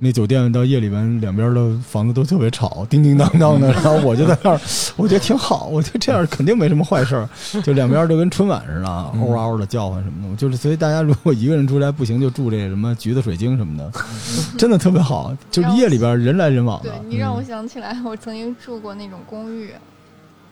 [0.00, 3.72] 那酒店到夜里边，两边的房子都特别吵，叮叮当当的。
[3.72, 4.60] 然后我就在那儿，
[4.96, 7.28] 我觉得挺好，我觉得这样肯定没什么坏事儿。
[7.64, 10.36] 就两边就跟春晚似的，嗯嗷嗷的叫唤什么的。
[10.36, 13.90] 就是所以大家如果一个人出来不行，就住这什么橘子水晶什么的，
[14.56, 15.36] 真的特别好。
[15.50, 19.72] 就是夜里边人来人往的对，你让我嗯想起来，我曾经住过那种公寓，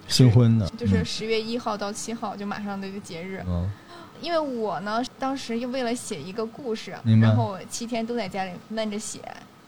[0.08, 3.40] 新婚的，就是十月一号到七号，就马上的一个节日。
[3.46, 3.70] 嗯
[4.20, 9.20] 因为我呢，当时又为了写一个故事，然后我七天都在家里闷着写。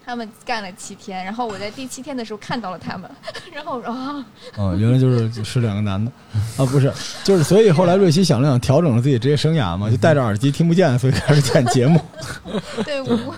[0.04, 3.10] 他们干了七天，然后我在第七天的时候看到了他们，
[3.52, 4.24] 然后我说啊，
[4.56, 6.10] 嗯，原来就是是两个男的
[6.56, 6.90] 啊，不是，
[7.22, 12.00] 就是所以后来瑞希想了想，调整了自己职业生涯嘛，就戴着耳机听不见，所以开始剪节目。
[12.86, 13.34] 对我不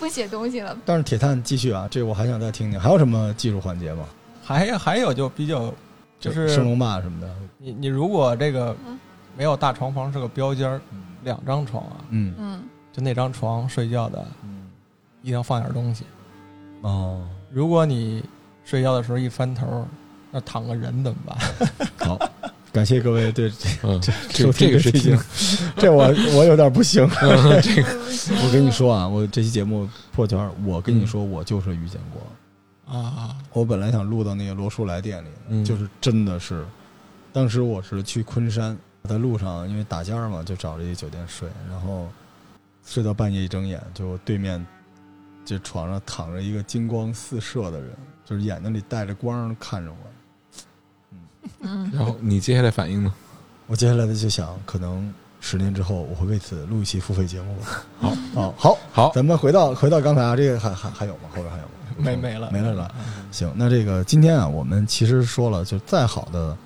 [0.00, 0.76] 不写东西了。
[0.84, 4.04] 但是铁探继续啊，这个我还想再听听，还有什么技术环节吗？
[4.42, 5.72] 还还有就比较，
[6.18, 8.98] 就是升龙霸什么的，你你如果这个嗯
[9.38, 10.80] 没有大床房是个标间儿，
[11.22, 12.34] 两张床啊，嗯。
[12.36, 12.60] 嗯，
[12.92, 14.66] 就那张床睡觉的，嗯，
[15.22, 16.04] 一定要放点东西。
[16.80, 18.24] 哦，如果你
[18.64, 19.86] 睡觉的时候一翻头，
[20.32, 21.38] 那躺个人怎么办？
[22.08, 22.18] 好，
[22.72, 25.22] 感谢各位对 这嗯，这这个是期节听目，
[25.78, 26.04] 这我
[26.36, 27.08] 我有点不行。
[27.62, 27.88] 这个
[28.44, 32.20] 我跟你说啊，我这期节目破圈儿，我跟你说，我就是遇见过。
[32.92, 35.64] 啊，我本来想录到那个罗叔来店里，嗯。
[35.64, 36.64] 就是真的是，
[37.32, 42.08] 当时我是去昆山，在路上因为打尖儿嘛，就找了一个酒店睡，然后
[42.84, 44.64] 睡到半夜一睁眼，就对面
[45.44, 47.90] 这床上躺着一个金光四射的人，
[48.24, 49.96] 就是眼睛里带着光看着我。
[51.60, 53.12] 嗯，然后你接下来反应呢？
[53.66, 57.84] 我接下来的就想，可能十年之后我会为此录一期付费节目吧。
[57.98, 61.28] 好，好，好，好，咱们回到回到刚才啊，这个还还还有吗？
[61.30, 61.70] 后边还有吗？
[61.96, 62.94] 没没了没了是吧？
[63.30, 66.56] 行，那这个今天啊，我们其实说了，就再好的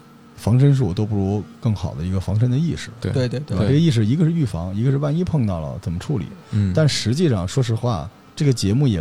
[0.42, 3.62] 防身术都不如更好的一个防身的意识，对对对对吧？
[3.62, 6.26] 对，这个意识一个是预防，一个是万一碰到了怎么处理。
[6.50, 9.00] 嗯，但实际上，说实话，这个节目也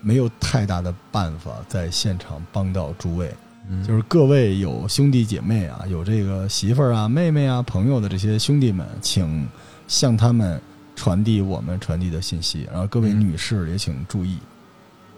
[0.00, 3.32] 没有太大的办法在现场帮到诸位。
[3.68, 9.46] 嗯就是各位有兄弟姐妹啊，有这个媳妇儿啊、妹妹啊、朋友的这些兄弟们，请
[9.86, 10.60] 向他们
[10.96, 12.66] 传递我们传递的信息。
[12.72, 14.38] 然后各位嗯女士也请注意，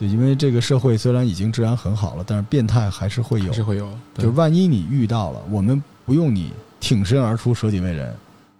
[0.02, 3.52] 对，因为这个社会虽然已经治安很好了，但是变态还是会有还。
[3.52, 8.12] 是会有，就是万一你遇到了，我们不用你挺身而出，舍己为人。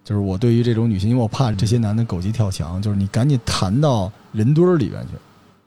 [0.05, 5.15] 就是我对于这种女性，因为我怕这些男的狗急跳墙，就是你赶紧弹到人堆儿里边去。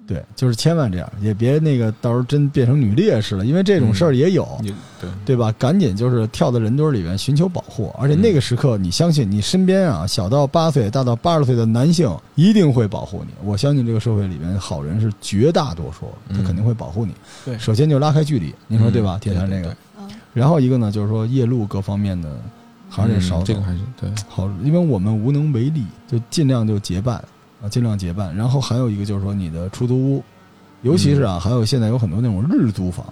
[0.08, 4.48] 对，就是千万这样，也别那个到时候真变成女烈士了，因为这种事儿也有。
[4.62, 5.52] 你对对吧？
[5.58, 13.34] 赶紧就是跳到人堆里面寻求保护，而且那个时刻，你相信你身边啊，小到八岁，大到八十岁的男性一定会保护你。
[13.44, 17.14] 我相信这个社会里面好人是绝大多数，他嗯肯定会保护你。
[17.44, 19.18] 对首先就拉开距离，您说对吧？
[19.18, 19.76] 嗯铁男这个
[20.34, 22.30] 然后一个呢，就是说夜路各方面的
[22.90, 27.24] 还是得少走嗯这个还是对，好，因为我们无能为力，就尽量就结伴
[27.62, 28.36] 啊，尽量结伴。
[28.36, 30.24] 然后还有一个就是说你的出租屋，
[30.82, 33.06] 尤其是啊，还有现在有很多那种日租房，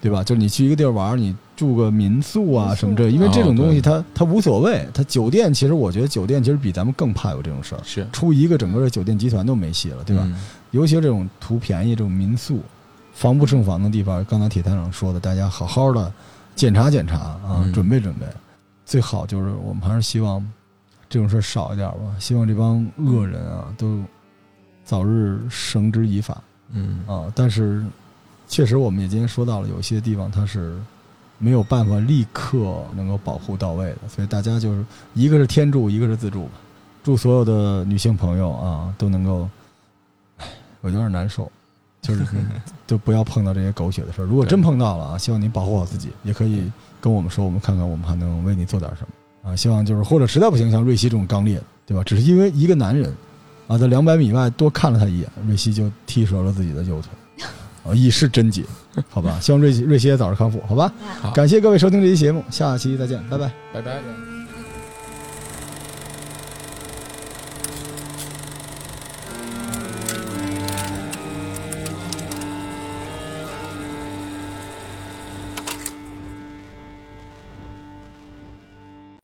[0.00, 0.22] 对吧？
[0.22, 4.86] 就是你去一个地儿玩儿，你住个民宿啊什么这，因为这种东西哦它它无所谓。
[4.92, 10.22] 它酒店其实我觉得酒店其实比咱们更怕有这种事儿，是出一个整个的酒店集团都没戏了，对吧？
[10.26, 10.36] 嗯
[10.72, 12.60] 尤其是这种图便宜这种民宿，
[13.14, 16.12] 防不胜防的地方，刚才铁探长说的，大家好好的
[16.54, 18.26] 检查检查啊，嗯准备准备。
[18.84, 20.44] 最好就是我们还是希望
[21.08, 24.02] 这种事儿少一点吧，希望这帮恶人啊都
[24.84, 27.30] 早日绳之以法嗯啊。
[27.34, 27.84] 但是
[28.48, 30.76] 确实，我们也今天说到了，有些地方它是
[31.38, 34.84] 没有办法立刻能够保护到位的，所以大家就是
[35.14, 36.52] 一个是天助，一个是自助吧。
[37.04, 39.48] 祝所有的女性朋友啊都能够，
[40.38, 40.46] 唉
[40.80, 41.50] 我有点难受，
[42.02, 42.24] 就是
[42.86, 44.24] 就不要碰到这些狗血的事儿。
[44.24, 49.08] 如果真碰到了啊，希望您保护好自己，也可以跟我们说，我们看看我们还能为你做点什么
[49.46, 49.54] 啊。
[49.54, 52.02] 希望就是或者实在不行，像瑞希这种刚烈，对吧？
[52.02, 53.14] 只是因为一个男人
[53.68, 57.46] 啊，在两百米外多看了他一眼，瑞希就踢折了自己的右腿，
[57.84, 58.64] 啊，以示贞洁，
[59.08, 59.38] 好吧？
[59.40, 60.92] 希望瑞希瑞希也早日康复，好吧？
[61.20, 63.52] 好感谢各位收听这期节目，下期再见，拜拜。
[63.72, 64.35] 拜拜。